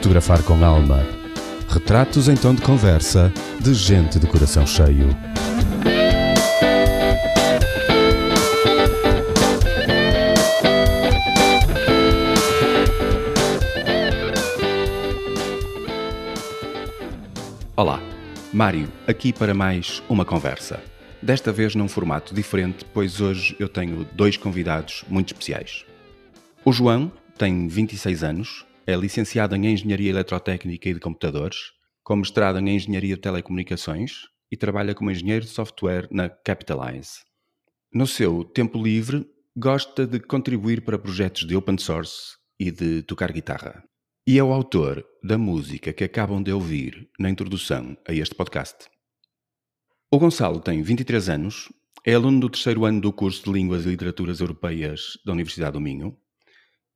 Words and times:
Fotografar 0.00 0.42
com 0.44 0.64
alma. 0.64 1.06
Retratos 1.68 2.26
em 2.26 2.34
tom 2.34 2.54
de 2.54 2.62
conversa 2.62 3.30
de 3.60 3.74
gente 3.74 4.18
de 4.18 4.26
coração 4.26 4.66
cheio. 4.66 5.14
Olá, 17.76 18.00
Mário, 18.54 18.88
aqui 19.06 19.34
para 19.34 19.52
mais 19.52 20.02
uma 20.08 20.24
conversa. 20.24 20.82
Desta 21.20 21.52
vez 21.52 21.74
num 21.74 21.88
formato 21.88 22.34
diferente, 22.34 22.86
pois 22.94 23.20
hoje 23.20 23.54
eu 23.60 23.68
tenho 23.68 24.06
dois 24.14 24.38
convidados 24.38 25.04
muito 25.10 25.34
especiais. 25.34 25.84
O 26.64 26.72
João 26.72 27.12
tem 27.36 27.68
26 27.68 28.24
anos, 28.24 28.64
é 28.90 28.96
licenciado 28.96 29.54
em 29.54 29.66
Engenharia 29.66 30.10
Eletrotécnica 30.10 30.88
e 30.88 30.94
de 30.94 31.00
Computadores, 31.00 31.56
com 32.02 32.16
mestrado 32.16 32.58
em 32.58 32.74
Engenharia 32.74 33.14
de 33.14 33.20
Telecomunicações 33.20 34.22
e 34.50 34.56
trabalha 34.56 34.94
como 34.96 35.12
engenheiro 35.12 35.44
de 35.44 35.50
software 35.52 36.08
na 36.10 36.28
Capitalize. 36.28 37.20
No 37.94 38.04
seu 38.04 38.42
tempo 38.42 38.82
livre, 38.82 39.24
gosta 39.56 40.06
de 40.06 40.18
contribuir 40.18 40.82
para 40.82 40.98
projetos 40.98 41.46
de 41.46 41.54
open 41.54 41.78
source 41.78 42.36
e 42.58 42.72
de 42.72 43.02
tocar 43.02 43.32
guitarra. 43.32 43.84
E 44.26 44.38
é 44.38 44.42
o 44.42 44.52
autor 44.52 45.06
da 45.22 45.38
música 45.38 45.92
que 45.92 46.04
acabam 46.04 46.42
de 46.42 46.52
ouvir 46.52 47.08
na 47.18 47.30
introdução 47.30 47.96
a 48.08 48.12
este 48.12 48.34
podcast. 48.34 48.86
O 50.10 50.18
Gonçalo 50.18 50.58
tem 50.60 50.82
23 50.82 51.28
anos, 51.28 51.68
é 52.04 52.14
aluno 52.14 52.40
do 52.40 52.50
terceiro 52.50 52.84
ano 52.84 53.00
do 53.00 53.12
curso 53.12 53.44
de 53.44 53.52
Línguas 53.52 53.86
e 53.86 53.90
Literaturas 53.90 54.40
Europeias 54.40 55.16
da 55.24 55.32
Universidade 55.32 55.74
do 55.74 55.80
Minho 55.80 56.16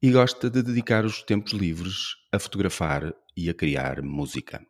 e 0.04 0.10
gosta 0.12 0.50
de 0.50 0.62
dedicar 0.62 1.02
os 1.06 1.22
tempos 1.22 1.54
livres 1.54 2.14
a 2.30 2.38
fotografar 2.38 3.14
e 3.34 3.48
a 3.48 3.54
criar 3.54 4.02
música. 4.02 4.62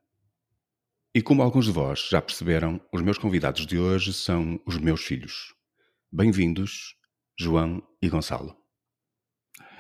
E 1.13 1.21
como 1.21 1.43
alguns 1.43 1.65
de 1.65 1.73
vós 1.73 2.07
já 2.09 2.23
perceberam, 2.23 2.81
os 2.93 3.03
meus 3.03 3.19
convidados 3.19 3.67
de 3.67 3.77
hoje 3.77 4.13
são 4.13 4.61
os 4.65 4.79
meus 4.79 5.03
filhos. 5.03 5.53
Bem-vindos, 6.13 6.95
João 7.37 7.83
e 8.01 8.09
Gonçalo. 8.09 8.57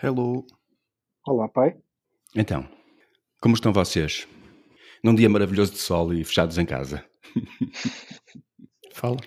Hello. 0.02 0.44
Olá, 1.24 1.48
pai. 1.48 1.76
Então, 2.34 2.68
como 3.40 3.54
estão 3.54 3.72
vocês? 3.72 4.26
Num 5.04 5.14
dia 5.14 5.28
maravilhoso 5.30 5.70
de 5.70 5.78
sol 5.78 6.12
e 6.12 6.24
fechados 6.24 6.58
em 6.58 6.66
casa. 6.66 7.08
Fala. 8.92 9.18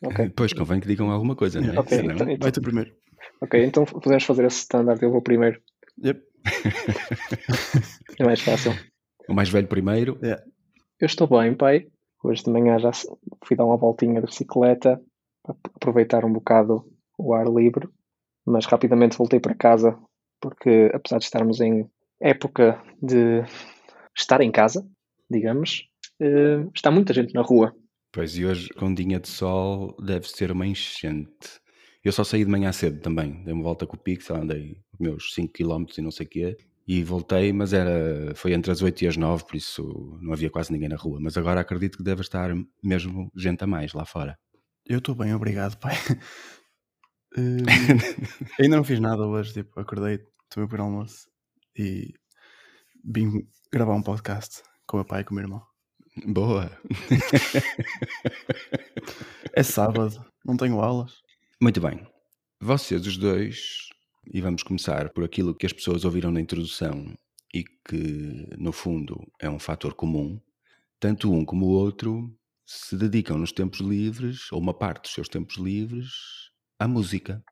Ok. 0.00 0.30
Pois 0.36 0.52
convém 0.52 0.78
que 0.78 0.86
digam 0.86 1.10
alguma 1.10 1.34
coisa, 1.34 1.60
não 1.60 1.74
é? 1.74 1.80
Ok, 1.80 1.96
Senão- 1.98 2.14
então- 2.14 2.36
Vai 2.38 2.52
tu 2.52 2.62
primeiro. 2.62 2.94
Ok, 3.40 3.64
então 3.64 3.84
podemos 3.84 4.24
fazer 4.24 4.44
esse 4.44 4.60
standard, 4.60 5.02
eu 5.02 5.10
vou 5.10 5.22
primeiro. 5.22 5.60
Yep. 6.04 6.22
É 8.20 8.24
mais 8.24 8.40
fácil. 8.40 8.72
O 9.28 9.34
mais 9.34 9.48
velho 9.48 9.68
primeiro. 9.68 10.18
Yeah. 10.20 10.42
Eu 10.98 11.06
estou 11.06 11.28
bem, 11.28 11.54
pai. 11.54 11.86
Hoje 12.24 12.42
de 12.42 12.50
manhã 12.50 12.80
já 12.80 12.90
fui 13.44 13.56
dar 13.56 13.64
uma 13.64 13.76
voltinha 13.76 14.20
de 14.20 14.26
bicicleta 14.26 15.00
para 15.44 15.54
aproveitar 15.76 16.24
um 16.24 16.32
bocado 16.32 16.84
o 17.16 17.32
ar 17.32 17.46
livre, 17.46 17.88
mas 18.44 18.66
rapidamente 18.66 19.16
voltei 19.16 19.38
para 19.38 19.54
casa 19.54 19.96
porque, 20.40 20.90
apesar 20.92 21.18
de 21.18 21.24
estarmos 21.24 21.60
em 21.60 21.88
época 22.20 22.82
de 23.00 23.42
estar 24.16 24.40
em 24.40 24.50
casa, 24.50 24.84
digamos, 25.30 25.88
eh, 26.20 26.64
está 26.74 26.90
muita 26.90 27.12
gente 27.12 27.34
na 27.34 27.42
rua. 27.42 27.74
Pois 28.12 28.36
e 28.36 28.44
hoje, 28.44 28.68
com 28.70 28.92
dia 28.92 29.20
de 29.20 29.28
sol, 29.28 29.94
deve 30.00 30.28
ser 30.28 30.50
uma 30.50 30.66
enchente. 30.66 31.60
Eu 32.04 32.12
só 32.12 32.24
saí 32.24 32.44
de 32.44 32.50
manhã 32.50 32.72
cedo 32.72 33.00
também. 33.00 33.42
Dei 33.44 33.52
uma 33.52 33.62
volta 33.62 33.86
com 33.86 33.96
o 33.96 33.98
Pixel, 33.98 34.36
andei 34.36 34.80
os 34.92 34.98
meus 34.98 35.34
5 35.34 35.52
km 35.52 35.84
e 35.96 36.02
não 36.02 36.10
sei 36.10 36.26
o 36.26 36.28
quê. 36.28 36.56
E 36.86 37.02
voltei, 37.02 37.52
mas 37.52 37.72
era, 37.72 38.34
foi 38.34 38.52
entre 38.54 38.70
as 38.70 38.80
8 38.80 39.02
e 39.02 39.08
as 39.08 39.16
9, 39.16 39.44
por 39.44 39.56
isso 39.56 40.18
não 40.22 40.32
havia 40.32 40.48
quase 40.48 40.72
ninguém 40.72 40.88
na 40.88 40.96
rua. 40.96 41.18
Mas 41.20 41.36
agora 41.36 41.60
acredito 41.60 41.98
que 41.98 42.04
deve 42.04 42.22
estar 42.22 42.50
mesmo 42.82 43.30
gente 43.36 43.62
a 43.62 43.66
mais 43.66 43.92
lá 43.92 44.06
fora. 44.06 44.38
Eu 44.86 44.98
estou 44.98 45.14
bem, 45.14 45.34
obrigado, 45.34 45.76
pai. 45.78 45.94
Hum, 47.36 47.58
ainda 48.58 48.76
não 48.76 48.84
fiz 48.84 48.98
nada 49.00 49.26
hoje, 49.26 49.52
tipo, 49.52 49.78
acordei, 49.78 50.18
tomei 50.48 50.66
o 50.78 50.82
almoço 50.82 51.28
e 51.76 52.14
vim 53.04 53.46
gravar 53.70 53.94
um 53.94 54.02
podcast 54.02 54.62
com 54.86 54.96
o 54.96 55.00
meu 55.00 55.06
pai 55.06 55.20
e 55.20 55.24
com 55.24 55.32
o 55.32 55.34
meu 55.34 55.44
irmão. 55.44 55.62
Boa! 56.26 56.70
É 59.54 59.62
sábado, 59.64 60.24
não 60.44 60.56
tenho 60.56 60.80
aulas. 60.80 61.20
Muito 61.60 61.80
bem. 61.80 62.06
Vocês 62.60 63.04
os 63.04 63.16
dois, 63.16 63.88
e 64.32 64.40
vamos 64.40 64.62
começar 64.62 65.10
por 65.10 65.24
aquilo 65.24 65.52
que 65.52 65.66
as 65.66 65.72
pessoas 65.72 66.04
ouviram 66.04 66.30
na 66.30 66.40
introdução 66.40 67.12
e 67.52 67.64
que, 67.64 68.46
no 68.56 68.70
fundo, 68.70 69.20
é 69.40 69.50
um 69.50 69.58
fator 69.58 69.92
comum, 69.92 70.40
tanto 71.00 71.32
um 71.32 71.44
como 71.44 71.66
o 71.66 71.70
outro 71.70 72.32
se 72.64 72.96
dedicam 72.96 73.36
nos 73.36 73.50
tempos 73.50 73.80
livres, 73.80 74.52
ou 74.52 74.60
uma 74.60 74.72
parte 74.72 75.02
dos 75.02 75.12
seus 75.14 75.28
tempos 75.28 75.56
livres, 75.56 76.12
à 76.78 76.86
música. 76.86 77.42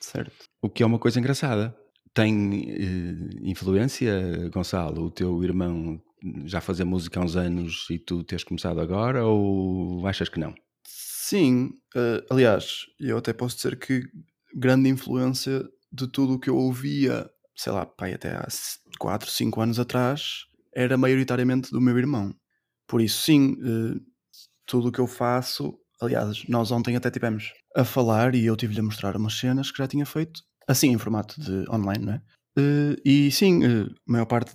Certo. 0.00 0.44
O 0.62 0.70
que 0.70 0.84
é 0.84 0.86
uma 0.86 1.00
coisa 1.00 1.18
engraçada. 1.18 1.76
Tem 2.14 2.70
eh, 2.70 3.50
influência, 3.50 4.48
Gonçalo? 4.50 5.06
O 5.06 5.10
teu 5.10 5.42
irmão 5.42 6.00
já 6.44 6.60
fazia 6.60 6.84
música 6.84 7.18
há 7.18 7.24
uns 7.24 7.34
anos 7.34 7.88
e 7.90 7.98
tu 7.98 8.22
tens 8.22 8.44
começado 8.44 8.80
agora, 8.80 9.26
ou 9.26 10.06
achas 10.06 10.28
que 10.28 10.38
não? 10.38 10.54
Sim, 11.28 11.70
eh, 11.96 12.24
aliás, 12.30 12.86
eu 13.00 13.18
até 13.18 13.32
posso 13.32 13.56
dizer 13.56 13.76
que 13.80 14.00
grande 14.54 14.88
influência 14.88 15.68
de 15.90 16.06
tudo 16.06 16.34
o 16.34 16.38
que 16.38 16.48
eu 16.48 16.56
ouvia, 16.56 17.28
sei 17.56 17.72
lá, 17.72 17.84
pai, 17.84 18.14
até 18.14 18.30
há 18.36 18.46
4, 18.96 19.28
5 19.28 19.60
anos 19.60 19.80
atrás, 19.80 20.44
era 20.72 20.96
maioritariamente 20.96 21.72
do 21.72 21.80
meu 21.80 21.98
irmão. 21.98 22.32
Por 22.86 23.00
isso, 23.00 23.22
sim, 23.22 23.56
eh, 23.60 24.00
tudo 24.64 24.88
o 24.88 24.92
que 24.92 25.00
eu 25.00 25.08
faço, 25.08 25.76
aliás, 26.00 26.44
nós 26.48 26.70
ontem 26.70 26.94
até 26.94 27.10
tivemos 27.10 27.52
a 27.74 27.84
falar 27.84 28.36
e 28.36 28.46
eu 28.46 28.56
tive-lhe 28.56 28.78
a 28.78 28.84
mostrar 28.84 29.16
umas 29.16 29.34
cenas 29.34 29.72
que 29.72 29.78
já 29.78 29.88
tinha 29.88 30.06
feito, 30.06 30.42
assim 30.68 30.90
em 30.92 30.98
formato 30.98 31.40
de 31.40 31.68
online, 31.68 32.06
não 32.06 32.12
é? 32.12 32.22
Eh, 32.56 32.96
e 33.04 33.32
sim, 33.32 33.64
a 33.66 33.88
maior 34.06 34.26
parte, 34.26 34.54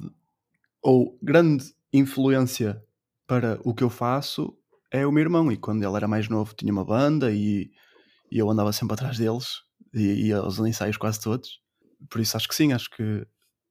ou 0.81 1.19
grande 1.21 1.65
influência 1.93 2.81
para 3.27 3.59
o 3.65 3.73
que 3.73 3.83
eu 3.83 3.89
faço 3.89 4.57
é 4.91 5.05
o 5.05 5.11
meu 5.11 5.21
irmão. 5.21 5.51
E 5.51 5.57
quando 5.57 5.83
ele 5.83 5.95
era 5.95 6.07
mais 6.07 6.27
novo 6.29 6.53
tinha 6.55 6.71
uma 6.71 6.85
banda 6.85 7.31
e, 7.31 7.71
e 8.31 8.37
eu 8.37 8.49
andava 8.49 8.71
sempre 8.73 8.93
atrás 8.93 9.17
deles 9.17 9.47
e 9.93 10.27
ia 10.27 10.37
aos 10.37 10.59
ensaios 10.59 10.97
quase 10.97 11.21
todos. 11.21 11.59
Por 12.09 12.21
isso 12.21 12.35
acho 12.37 12.47
que 12.47 12.55
sim, 12.55 12.73
acho 12.73 12.89
que 12.89 13.25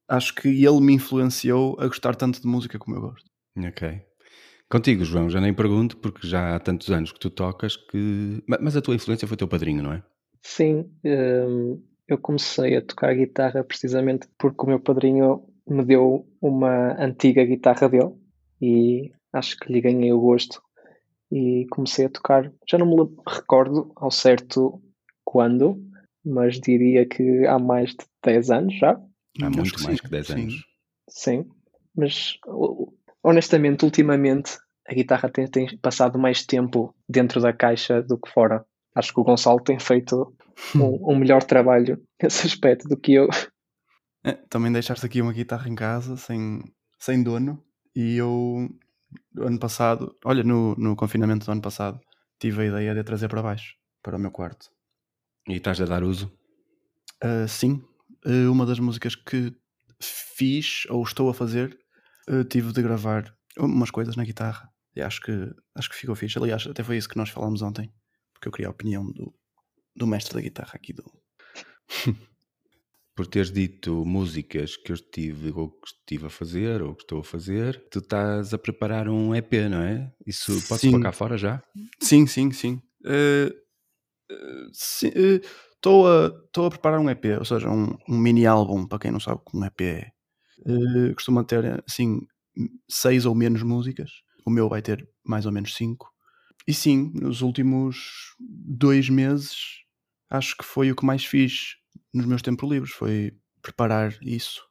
acho 0.07 0.35
que 0.35 0.47
ele 0.49 0.81
me 0.81 0.93
influenciou 0.93 1.77
a 1.79 1.87
gostar 1.87 2.15
tanto 2.15 2.41
de 2.41 2.47
música 2.47 2.77
como 2.79 2.97
eu 2.97 3.01
gosto. 3.01 3.29
Ok. 3.57 4.01
Contigo, 4.69 5.03
João, 5.03 5.29
já 5.29 5.41
nem 5.41 5.53
pergunto, 5.53 5.97
porque 5.97 6.25
já 6.25 6.55
há 6.55 6.59
tantos 6.59 6.89
anos 6.89 7.11
que 7.11 7.19
tu 7.19 7.29
tocas 7.29 7.75
que. 7.75 8.41
Ma- 8.47 8.57
Mas 8.61 8.75
a 8.77 8.81
tua 8.81 8.95
influência 8.95 9.27
foi 9.27 9.35
teu 9.35 9.47
padrinho, 9.47 9.83
não 9.83 9.91
é? 9.93 10.03
Sim, 10.41 10.89
hum, 11.03 11.83
eu 12.07 12.17
comecei 12.17 12.77
a 12.77 12.81
tocar 12.81 13.13
guitarra 13.13 13.63
precisamente 13.63 14.27
porque 14.37 14.63
o 14.63 14.67
meu 14.67 14.79
padrinho 14.79 15.45
me 15.67 15.83
deu 15.83 16.25
uma 16.41 16.93
antiga 17.03 17.43
guitarra 17.45 17.87
dele 17.89 18.13
e 18.61 19.11
acho 19.33 19.57
que 19.57 19.71
lhe 19.71 19.81
ganhei 19.81 20.11
o 20.13 20.19
gosto 20.19 20.61
e 21.31 21.65
comecei 21.71 22.05
a 22.05 22.09
tocar. 22.09 22.51
Já 22.69 22.77
não 22.77 22.85
me 22.87 23.09
recordo 23.27 23.91
ao 23.95 24.11
certo 24.11 24.81
quando, 25.23 25.81
mas 26.25 26.59
diria 26.59 27.05
que 27.07 27.45
há 27.47 27.57
mais 27.57 27.91
de 27.91 28.05
10 28.23 28.51
anos 28.51 28.77
já. 28.77 28.91
Há 29.41 29.47
Acho 29.47 29.57
muito 29.57 29.73
que 29.77 29.83
mais 29.83 29.97
sim, 29.97 30.03
que 30.03 30.09
10 30.09 30.27
sim. 30.27 30.33
anos. 30.33 30.53
Sim, 31.09 31.49
mas 31.95 32.37
ho- 32.47 32.93
honestamente, 33.23 33.85
ultimamente 33.85 34.57
a 34.87 34.93
guitarra 34.93 35.29
tem, 35.29 35.47
tem 35.47 35.77
passado 35.77 36.19
mais 36.19 36.45
tempo 36.45 36.93
dentro 37.07 37.39
da 37.39 37.53
caixa 37.53 38.01
do 38.01 38.17
que 38.17 38.29
fora. 38.29 38.65
Acho 38.93 39.13
que 39.13 39.19
o 39.19 39.23
Gonçalo 39.23 39.61
tem 39.61 39.79
feito 39.79 40.35
um, 40.75 41.13
um 41.13 41.15
melhor 41.17 41.43
trabalho 41.43 42.01
nesse 42.21 42.45
aspecto 42.47 42.87
do 42.89 42.97
que 42.97 43.13
eu. 43.13 43.29
É, 44.23 44.33
também 44.49 44.71
deixaste 44.71 45.05
aqui 45.05 45.21
uma 45.21 45.33
guitarra 45.33 45.67
em 45.69 45.75
casa 45.75 46.15
sem, 46.17 46.61
sem 46.99 47.23
dono 47.23 47.63
e 47.95 48.17
eu 48.17 48.69
ano 49.37 49.59
passado, 49.59 50.15
olha, 50.25 50.43
no, 50.43 50.75
no 50.75 50.95
confinamento 50.95 51.45
do 51.45 51.51
ano 51.51 51.61
passado, 51.61 51.99
tive 52.39 52.61
a 52.61 52.65
ideia 52.65 52.93
de 52.93 52.99
a 52.99 53.03
trazer 53.03 53.27
para 53.27 53.41
baixo, 53.41 53.75
para 54.01 54.17
o 54.17 54.19
meu 54.19 54.31
quarto. 54.31 54.69
E 55.47 55.55
estás 55.55 55.79
a 55.81 55.85
dar 55.85 56.03
uso? 56.03 56.31
Uh, 57.23 57.47
sim, 57.47 57.83
uh, 58.25 58.51
uma 58.51 58.65
das 58.65 58.79
músicas 58.79 59.15
que 59.15 59.55
fiz 60.01 60.85
ou 60.89 61.03
estou 61.03 61.29
a 61.29 61.33
fazer, 61.33 61.77
uh, 62.29 62.43
tive 62.43 62.71
de 62.71 62.81
gravar 62.81 63.35
umas 63.57 63.91
coisas 63.91 64.15
na 64.15 64.23
guitarra 64.23 64.69
e 64.95 65.01
acho 65.01 65.21
que, 65.21 65.31
acho 65.75 65.89
que 65.89 65.95
ficou 65.95 66.15
fixe. 66.15 66.37
Aliás, 66.37 66.65
até 66.67 66.83
foi 66.83 66.97
isso 66.97 67.09
que 67.09 67.17
nós 67.17 67.29
falámos 67.29 67.61
ontem, 67.61 67.93
porque 68.33 68.47
eu 68.47 68.51
queria 68.51 68.67
a 68.67 68.71
opinião 68.71 69.05
do, 69.05 69.33
do 69.95 70.07
mestre 70.07 70.33
da 70.33 70.41
guitarra 70.41 70.71
aqui 70.73 70.93
do. 70.93 71.03
Por 73.15 73.27
teres 73.27 73.51
dito 73.51 74.05
músicas 74.05 74.77
que 74.77 74.91
eu 74.91 74.95
estive 74.95 75.51
ou 75.51 75.69
que 75.69 75.87
estive 75.87 76.27
a 76.27 76.29
fazer 76.29 76.81
ou 76.81 76.95
que 76.95 77.03
estou 77.03 77.19
a 77.19 77.23
fazer, 77.23 77.85
tu 77.91 77.99
estás 77.99 78.53
a 78.53 78.57
preparar 78.57 79.09
um 79.09 79.35
EP, 79.35 79.53
não 79.69 79.81
é? 79.81 80.11
Isso 80.25 80.53
pode-se 80.67 80.87
Sim. 80.87 80.91
pôr 80.91 81.01
cá 81.01 81.11
fora 81.11 81.37
já? 81.37 81.61
Sim, 81.99 82.25
sim, 82.25 82.51
sim. 82.51 82.81
Uh, 83.05 83.61
Estou 85.81 86.07
a, 86.07 86.29
tô 86.53 86.65
a 86.65 86.69
preparar 86.69 86.99
um 86.99 87.09
EP, 87.09 87.25
ou 87.39 87.45
seja, 87.45 87.67
um, 87.67 87.97
um 88.07 88.15
mini 88.15 88.45
álbum, 88.45 88.85
para 88.85 88.99
quem 88.99 89.11
não 89.11 89.19
sabe 89.19 89.41
o 89.41 89.49
que 89.49 89.57
um 89.57 89.65
EP 89.65 89.81
é. 89.81 90.11
uh, 90.59 91.13
costuma 91.15 91.43
ter 91.43 91.83
assim 91.87 92.19
seis 92.87 93.25
ou 93.25 93.33
menos 93.33 93.63
músicas. 93.63 94.11
O 94.45 94.51
meu 94.51 94.69
vai 94.69 94.83
ter 94.83 95.09
mais 95.25 95.47
ou 95.47 95.51
menos 95.51 95.75
cinco. 95.75 96.11
E 96.67 96.73
sim, 96.73 97.11
nos 97.15 97.41
últimos 97.41 98.35
dois 98.39 99.09
meses 99.09 99.81
acho 100.29 100.55
que 100.55 100.63
foi 100.63 100.91
o 100.91 100.95
que 100.95 101.03
mais 101.05 101.25
fiz 101.25 101.77
nos 102.13 102.25
meus 102.25 102.41
tempos 102.41 102.69
livres, 102.69 102.91
foi 102.91 103.33
preparar 103.61 104.17
isso. 104.21 104.61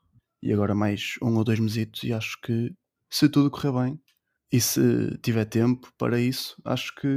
E 0.43 0.53
agora 0.53 0.75
mais 0.75 1.15
um 1.23 1.37
ou 1.37 1.45
dois 1.45 1.59
mesitos 1.59 2.03
e 2.03 2.13
acho 2.13 2.41
que 2.41 2.73
se 3.09 3.29
tudo 3.29 3.51
correr 3.51 3.73
bem 3.73 4.01
e 4.53 4.61
se 4.61 5.17
tiver 5.23 5.45
tempo 5.45 5.93
para 5.99 6.19
isso, 6.19 6.61
acho 6.65 6.95
que 6.95 7.09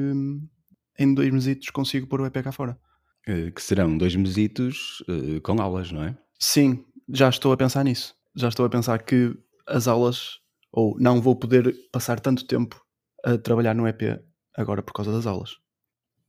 em 1.00 1.14
dois 1.14 1.32
mesitos 1.32 1.70
consigo 1.70 2.08
pôr 2.08 2.22
o 2.22 2.26
EP 2.26 2.44
cá 2.44 2.52
fora. 2.52 2.78
Eh, 3.26 3.52
que 3.52 3.62
serão 3.62 3.98
dois 3.98 4.16
mesitos 4.16 5.02
uh, 5.02 5.40
com 5.42 5.62
aulas, 5.62 5.92
não 5.92 6.04
é? 6.04 6.18
Sim, 6.40 6.84
já 7.10 7.30
estou 7.30 7.52
a 7.54 7.58
pensar 7.58 7.84
nisso. 7.84 8.16
Já 8.36 8.50
estou 8.50 8.66
a 8.66 8.70
pensar 8.70 9.00
que 9.04 9.36
as 9.68 9.88
aulas, 9.88 10.40
ou 10.72 10.98
não 11.00 11.22
vou 11.22 11.36
poder 11.36 11.74
passar 11.92 12.20
tanto 12.20 12.46
tempo 12.46 12.84
a 13.24 13.38
trabalhar 13.38 13.74
no 13.74 13.88
EP 13.88 14.22
agora 14.56 14.84
por 14.84 14.94
causa 14.94 15.12
das 15.12 15.26
aulas. 15.26 15.58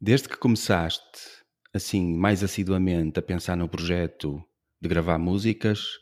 Desde 0.00 0.29
que 0.29 0.37
começaste, 0.37 1.44
assim, 1.75 2.17
mais 2.17 2.44
assiduamente 2.44 3.19
a 3.19 3.23
pensar 3.23 3.56
no 3.56 3.69
projeto 3.69 4.41
de 4.81 4.88
gravar 4.88 5.19
músicas, 5.19 5.99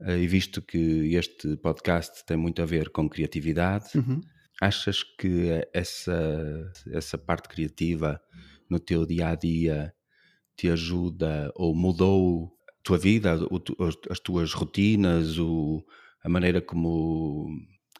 uh, 0.00 0.10
e 0.10 0.26
visto 0.26 0.60
que 0.60 1.14
este 1.14 1.56
podcast 1.56 2.26
tem 2.26 2.36
muito 2.36 2.60
a 2.60 2.66
ver 2.66 2.90
com 2.90 3.08
criatividade, 3.08 3.96
uhum. 3.96 4.20
achas 4.60 5.04
que 5.04 5.50
essa, 5.72 6.72
essa 6.90 7.16
parte 7.16 7.48
criativa 7.48 8.20
no 8.68 8.80
teu 8.80 9.06
dia 9.06 9.28
a 9.28 9.34
dia 9.36 9.94
te 10.56 10.68
ajuda 10.68 11.52
ou 11.54 11.76
mudou 11.76 12.52
a 12.68 12.72
tua 12.82 12.98
vida, 12.98 13.38
as 14.10 14.18
tuas 14.18 14.52
rotinas, 14.52 15.38
o, 15.38 15.84
a 16.24 16.28
maneira 16.28 16.60
como 16.60 17.46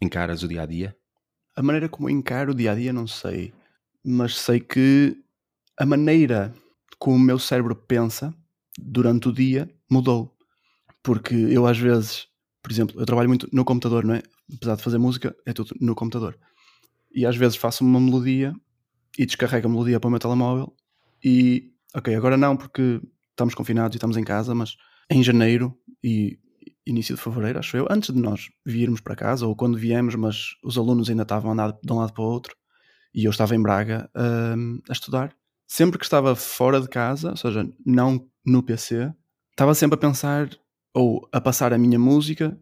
encaras 0.02 0.42
o 0.42 0.48
dia 0.48 0.62
a 0.62 0.66
dia? 0.66 0.96
A 1.54 1.62
maneira 1.62 1.88
como 1.88 2.10
encaro 2.10 2.50
o 2.50 2.54
dia 2.54 2.72
a 2.72 2.74
dia, 2.74 2.92
não 2.92 3.06
sei, 3.06 3.52
mas 4.04 4.36
sei 4.36 4.58
que 4.58 5.16
a 5.76 5.86
maneira 5.86 6.52
como 6.98 7.16
o 7.16 7.20
meu 7.20 7.38
cérebro 7.38 7.74
pensa 7.74 8.34
durante 8.78 9.28
o 9.28 9.32
dia 9.32 9.68
mudou. 9.90 10.36
Porque 11.02 11.34
eu, 11.34 11.66
às 11.66 11.78
vezes, 11.78 12.26
por 12.62 12.70
exemplo, 12.70 13.00
eu 13.00 13.06
trabalho 13.06 13.28
muito 13.28 13.48
no 13.52 13.64
computador, 13.64 14.04
não 14.04 14.14
é? 14.14 14.22
Apesar 14.54 14.76
de 14.76 14.82
fazer 14.82 14.98
música, 14.98 15.34
é 15.46 15.52
tudo 15.52 15.74
no 15.80 15.94
computador. 15.94 16.38
E 17.14 17.24
às 17.24 17.36
vezes 17.36 17.56
faço 17.56 17.84
uma 17.84 18.00
melodia 18.00 18.54
e 19.18 19.26
descarrego 19.26 19.66
a 19.68 19.70
melodia 19.70 20.00
para 20.00 20.08
o 20.08 20.10
meu 20.10 20.20
telemóvel 20.20 20.74
e 21.24 21.72
Ok, 21.94 22.14
agora 22.14 22.36
não, 22.36 22.56
porque 22.56 23.00
estamos 23.30 23.54
confinados 23.54 23.94
e 23.94 23.98
estamos 23.98 24.16
em 24.16 24.24
casa, 24.24 24.54
mas 24.54 24.76
em 25.10 25.22
janeiro 25.22 25.76
e 26.04 26.38
início 26.86 27.14
de 27.14 27.20
fevereiro, 27.20 27.58
acho 27.58 27.76
eu, 27.76 27.86
antes 27.90 28.14
de 28.14 28.20
nós 28.20 28.48
virmos 28.64 29.00
para 29.00 29.16
casa, 29.16 29.46
ou 29.46 29.56
quando 29.56 29.78
viemos, 29.78 30.14
mas 30.14 30.54
os 30.62 30.76
alunos 30.76 31.08
ainda 31.08 31.22
estavam 31.22 31.50
a 31.50 31.54
andar 31.54 31.72
de 31.82 31.92
um 31.92 31.96
lado 31.96 32.12
para 32.12 32.22
o 32.22 32.26
outro, 32.26 32.54
e 33.14 33.24
eu 33.24 33.30
estava 33.30 33.54
em 33.54 33.62
Braga 33.62 34.08
um, 34.14 34.80
a 34.88 34.92
estudar. 34.92 35.34
Sempre 35.68 35.98
que 35.98 36.04
estava 36.04 36.34
fora 36.34 36.80
de 36.80 36.88
casa, 36.88 37.30
ou 37.30 37.36
seja, 37.36 37.68
não 37.84 38.26
no 38.44 38.62
PC, 38.62 39.12
estava 39.50 39.74
sempre 39.74 39.96
a 39.96 40.00
pensar 40.00 40.48
ou 40.94 41.28
a 41.30 41.40
passar 41.40 41.74
a 41.74 41.78
minha 41.78 41.98
música 41.98 42.58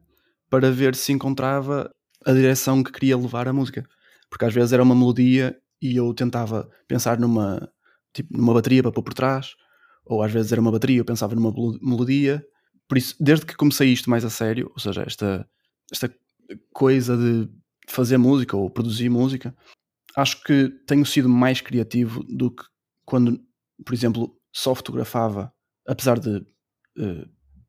para 0.51 0.73
ver 0.73 0.97
se 0.97 1.13
encontrava 1.13 1.89
a 2.25 2.33
direção 2.33 2.83
que 2.83 2.91
queria 2.91 3.17
levar 3.17 3.47
a 3.47 3.53
música. 3.53 3.87
Porque 4.29 4.45
às 4.45 4.53
vezes 4.53 4.73
era 4.73 4.83
uma 4.83 4.95
melodia 4.95 5.57
e 5.81 5.97
eu 5.97 6.13
tentava 6.13 6.69
pensar 6.89 7.19
numa 7.19 7.71
tipo 8.13 8.37
numa 8.37 8.55
bateria 8.55 8.83
para 8.83 8.91
pôr 8.91 9.03
por 9.03 9.15
trás, 9.15 9.55
ou 10.05 10.23
às 10.23 10.33
vezes 10.33 10.51
era 10.51 10.61
uma 10.61 10.73
bateria, 10.73 10.99
eu 10.99 11.05
pensava 11.05 11.35
numa 11.35 11.53
melodia. 11.81 12.45
Por 12.89 12.99
isso, 12.99 13.15
desde 13.21 13.47
que 13.47 13.57
comecei 13.57 13.93
isto 13.93 14.11
mais 14.11 14.25
a 14.25 14.31
sério, 14.31 14.71
ou 14.73 14.81
seja, 14.81 15.03
esta, 15.07 15.49
esta 15.93 16.13
coisa 16.73 17.17
de 17.17 17.49
fazer 17.87 18.17
música 18.19 18.57
ou 18.57 18.69
produzir 18.71 19.09
música, 19.09 19.55
acho 20.17 20.43
que 20.43 20.71
tenho 20.87 21.07
sido 21.07 21.29
mais 21.29 21.61
criativo 21.61 22.25
do 22.25 22.51
que 22.51 22.65
quando, 23.07 23.41
por 23.85 23.95
exemplo, 23.95 24.39
só 24.53 24.75
fotografava, 24.75 25.51
apesar 25.87 26.19
de 26.19 26.37
uh, 26.39 27.27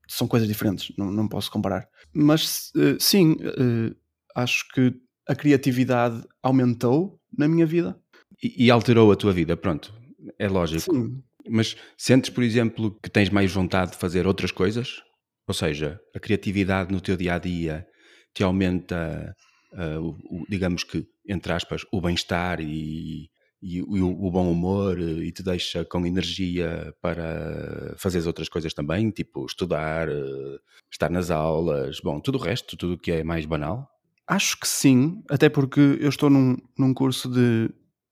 são 0.09 0.27
coisas 0.27 0.47
diferentes, 0.47 0.93
não, 0.97 1.09
não 1.09 1.27
posso 1.27 1.49
comparar. 1.49 1.87
Mas 2.13 2.71
uh, 2.75 2.99
sim, 2.99 3.33
uh, 3.33 3.95
acho 4.35 4.67
que 4.73 4.93
a 5.29 5.35
criatividade 5.35 6.21
aumentou 6.43 7.21
na 7.37 7.47
minha 7.47 7.65
vida. 7.65 7.97
E, 8.43 8.65
e 8.65 8.71
alterou 8.71 9.11
a 9.11 9.15
tua 9.15 9.31
vida, 9.31 9.55
pronto 9.55 9.93
é 10.39 10.47
lógico. 10.47 10.93
Sim. 10.93 11.23
Mas 11.49 11.75
sentes, 11.97 12.29
por 12.29 12.43
exemplo, 12.43 12.97
que 13.01 13.09
tens 13.09 13.29
mais 13.29 13.51
vontade 13.51 13.91
de 13.91 13.97
fazer 13.97 14.27
outras 14.27 14.51
coisas? 14.51 15.01
Ou 15.47 15.53
seja, 15.53 15.99
a 16.13 16.19
criatividade 16.19 16.91
no 16.91 16.99
teu 16.99 17.15
dia 17.15 17.35
a 17.35 17.39
dia 17.39 17.87
te 18.33 18.43
aumenta, 18.43 19.33
uh, 19.73 19.99
o, 20.01 20.41
o, 20.41 20.45
digamos 20.49 20.83
que, 20.83 21.07
entre 21.27 21.53
aspas, 21.53 21.83
o 21.91 22.01
bem-estar 22.01 22.59
e, 22.59 23.29
e, 23.61 23.81
o, 23.81 24.25
o, 24.25 24.31
bom 24.31 24.51
humor 24.51 24.99
e 24.99 25.31
te 25.31 25.41
deixa 25.41 25.83
com 25.83 26.05
energia 26.05 26.93
para 27.01 27.95
fazer 27.97 28.25
outras 28.27 28.49
coisas 28.49 28.73
também, 28.73 29.09
tipo 29.09 29.45
estudar, 29.45 30.07
uh, 30.09 30.59
estar 30.91 31.09
nas 31.09 31.31
aulas, 31.31 31.99
bom, 31.99 32.19
tudo 32.19 32.37
o 32.37 32.41
resto, 32.41 32.77
tudo 32.77 32.93
o 32.93 32.97
que 32.97 33.11
é 33.11 33.23
mais 33.23 33.45
banal? 33.45 33.89
Acho 34.27 34.59
que 34.59 34.67
sim, 34.67 35.23
até 35.29 35.49
porque 35.49 35.79
eu 35.99 36.09
estou 36.09 36.29
num, 36.29 36.57
num 36.77 36.93
curso 36.93 37.29
de 37.29 37.69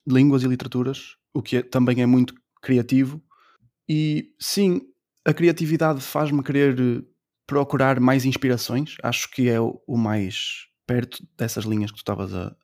línguas 0.07 0.44
e 0.44 0.47
literaturas 0.47 1.18
o 1.36 1.42
que 1.42 1.57
é, 1.57 1.62
também 1.62 2.01
é 2.01 2.06
muito 2.06 2.33
criativo. 2.62 3.21
E 3.88 4.33
sim, 4.39 4.81
a 5.25 5.33
criatividade 5.33 6.00
faz-me 6.01 6.42
querer 6.42 6.80
eh, 6.80 7.03
procurar 7.45 8.00
mais 8.00 8.25
inspirações. 8.25 8.95
Acho 9.03 9.30
que 9.30 9.50
é 9.50 9.59
o, 9.59 9.80
o 9.86 9.97
mais 9.97 10.68
perto 10.88 11.21
dessas 11.38 11.65
linhas 11.65 11.92
que 11.92 11.97
tu 11.97 12.00
estavas 12.00 12.33
a, 12.33 12.56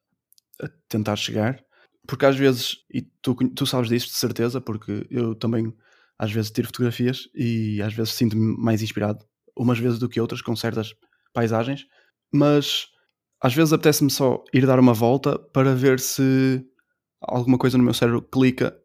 a, 0.62 0.69
tentar 0.88 1.18
chegar. 1.18 1.62
Porque 2.07 2.25
às 2.25 2.36
vezes, 2.36 2.77
e 2.94 3.01
tu, 3.21 3.36
tu 3.36 3.65
sabes 3.65 3.89
disso 3.89 4.07
de 4.07 4.15
certeza, 4.15 4.59
porque 4.59 5.06
eu 5.09 5.36
também 5.36 5.74
às 6.18 6.31
vezes 6.31 6.51
tiro 6.51 6.68
fotografias 6.68 7.30
e 7.36 7.81
às 7.81 7.94
vezes 7.94 8.13
sinto-me 8.13 8.56
mais 8.57 8.81
inspirado, 8.81 9.25
umas 9.57 9.80
vezes 9.80 10.00
do 10.00 10.09
que 10.09 10.19
outras, 10.19 10.42
com 10.42 10.56
certas 10.56 10.94
paisagens, 11.33 11.86
mas 12.33 12.88
às 13.42 13.53
vezes 13.53 13.74
apetece-me 13.74 14.12
só 14.12 14.44
ir 14.53 14.65
dar 14.65 14.80
uma 14.80 14.94
volta 14.94 15.38
para 15.38 15.74
ver 15.74 16.00
se 16.00 16.63
alguma 17.21 17.57
coisa 17.57 17.77
no 17.77 17.83
meu 17.83 17.94
cérebro 17.94 18.21
clica 18.21 18.77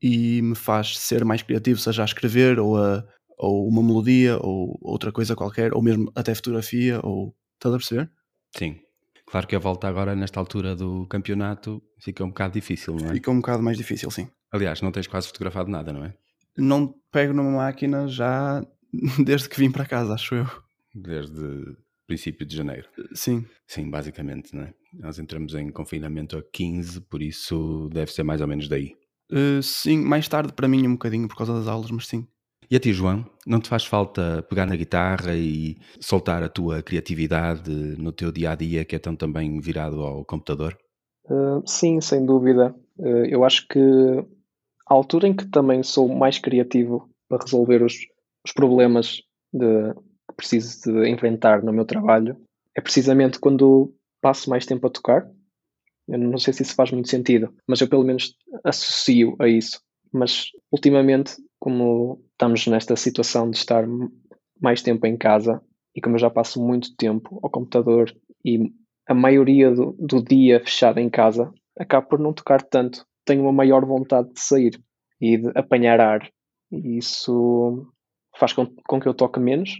e 0.00 0.42
me 0.42 0.54
faz 0.54 0.98
ser 0.98 1.24
mais 1.24 1.42
criativo, 1.42 1.80
seja 1.80 2.02
a 2.02 2.04
escrever 2.04 2.58
ou, 2.58 2.76
a, 2.76 3.04
ou 3.38 3.68
uma 3.68 3.82
melodia 3.82 4.38
ou 4.38 4.78
outra 4.80 5.10
coisa 5.10 5.34
qualquer, 5.34 5.74
ou 5.74 5.82
mesmo 5.82 6.10
até 6.14 6.34
fotografia, 6.34 7.00
ou 7.02 7.34
estás 7.54 7.74
a 7.74 7.78
perceber? 7.78 8.10
Sim. 8.56 8.85
Claro 9.36 9.48
que 9.48 9.54
a 9.54 9.58
volta 9.58 9.86
agora, 9.86 10.16
nesta 10.16 10.40
altura 10.40 10.74
do 10.74 11.04
campeonato, 11.08 11.82
fica 11.98 12.24
um 12.24 12.28
bocado 12.28 12.54
difícil, 12.54 12.96
não 12.96 13.10
é? 13.10 13.12
Fica 13.12 13.30
um 13.30 13.36
bocado 13.36 13.62
mais 13.62 13.76
difícil, 13.76 14.10
sim. 14.10 14.30
Aliás, 14.50 14.80
não 14.80 14.90
tens 14.90 15.06
quase 15.06 15.26
fotografado 15.26 15.70
nada, 15.70 15.92
não 15.92 16.06
é? 16.06 16.14
Não 16.56 16.94
pego 17.12 17.34
numa 17.34 17.50
máquina 17.50 18.08
já 18.08 18.64
desde 19.22 19.46
que 19.46 19.58
vim 19.58 19.70
para 19.70 19.84
casa, 19.84 20.14
acho 20.14 20.36
eu. 20.36 20.46
Desde 20.94 21.76
princípio 22.06 22.46
de 22.46 22.56
janeiro. 22.56 22.88
Sim. 23.12 23.44
Sim, 23.66 23.90
basicamente, 23.90 24.56
não 24.56 24.62
é? 24.62 24.72
Nós 24.94 25.18
entramos 25.18 25.54
em 25.54 25.68
confinamento 25.68 26.38
a 26.38 26.42
15, 26.42 27.02
por 27.02 27.20
isso 27.20 27.90
deve 27.92 28.10
ser 28.12 28.22
mais 28.22 28.40
ou 28.40 28.46
menos 28.46 28.70
daí. 28.70 28.96
Uh, 29.30 29.62
sim, 29.62 29.98
mais 29.98 30.26
tarde 30.28 30.54
para 30.54 30.66
mim 30.66 30.86
um 30.86 30.92
bocadinho 30.92 31.28
por 31.28 31.36
causa 31.36 31.52
das 31.52 31.68
aulas, 31.68 31.90
mas 31.90 32.06
sim. 32.06 32.26
E 32.68 32.74
a 32.74 32.80
ti, 32.80 32.92
João, 32.92 33.24
não 33.46 33.60
te 33.60 33.68
faz 33.68 33.84
falta 33.84 34.44
pegar 34.48 34.66
na 34.66 34.74
guitarra 34.74 35.34
e 35.34 35.76
soltar 36.00 36.42
a 36.42 36.48
tua 36.48 36.82
criatividade 36.82 37.70
no 37.70 38.10
teu 38.10 38.32
dia 38.32 38.50
a 38.50 38.54
dia, 38.56 38.84
que 38.84 38.96
é 38.96 38.98
tão 38.98 39.14
também 39.14 39.60
virado 39.60 40.02
ao 40.02 40.24
computador? 40.24 40.76
Uh, 41.30 41.62
sim, 41.64 42.00
sem 42.00 42.26
dúvida. 42.26 42.74
Uh, 42.98 43.24
eu 43.26 43.44
acho 43.44 43.68
que 43.68 43.78
a 43.78 44.94
altura 44.94 45.28
em 45.28 45.34
que 45.34 45.46
também 45.46 45.82
sou 45.82 46.08
mais 46.08 46.38
criativo 46.38 47.08
para 47.28 47.42
resolver 47.42 47.82
os, 47.82 47.94
os 48.44 48.52
problemas 48.52 49.22
de, 49.52 49.94
que 49.94 50.36
preciso 50.36 50.80
de 50.82 51.08
enfrentar 51.08 51.62
no 51.62 51.72
meu 51.72 51.84
trabalho 51.84 52.36
é 52.76 52.80
precisamente 52.80 53.38
quando 53.38 53.94
passo 54.20 54.50
mais 54.50 54.66
tempo 54.66 54.86
a 54.86 54.90
tocar. 54.90 55.28
Eu 56.08 56.18
não 56.18 56.38
sei 56.38 56.52
se 56.52 56.62
isso 56.62 56.74
faz 56.74 56.90
muito 56.90 57.08
sentido, 57.08 57.52
mas 57.66 57.80
eu 57.80 57.88
pelo 57.88 58.04
menos 58.04 58.34
associo 58.64 59.36
a 59.40 59.48
isso. 59.48 59.80
Mas 60.16 60.50
ultimamente, 60.72 61.34
como 61.58 62.22
estamos 62.32 62.66
nesta 62.66 62.96
situação 62.96 63.50
de 63.50 63.58
estar 63.58 63.84
mais 64.60 64.80
tempo 64.80 65.06
em 65.06 65.16
casa 65.16 65.60
e 65.94 66.00
como 66.00 66.16
eu 66.16 66.20
já 66.20 66.30
passo 66.30 66.62
muito 66.62 66.96
tempo 66.96 67.38
ao 67.42 67.50
computador 67.50 68.10
e 68.42 68.72
a 69.06 69.12
maioria 69.14 69.70
do, 69.70 69.94
do 69.98 70.22
dia 70.22 70.58
fechado 70.60 70.98
em 70.98 71.10
casa, 71.10 71.52
acabo 71.78 72.08
por 72.08 72.18
não 72.18 72.32
tocar 72.32 72.62
tanto. 72.62 73.04
Tenho 73.26 73.42
uma 73.42 73.52
maior 73.52 73.84
vontade 73.84 74.32
de 74.32 74.40
sair 74.40 74.80
e 75.20 75.36
de 75.36 75.50
apanhar 75.54 76.00
ar. 76.00 76.26
E 76.72 76.96
isso 76.96 77.86
faz 78.38 78.54
com, 78.54 78.66
com 78.88 78.98
que 78.98 79.06
eu 79.06 79.14
toque 79.14 79.38
menos 79.38 79.70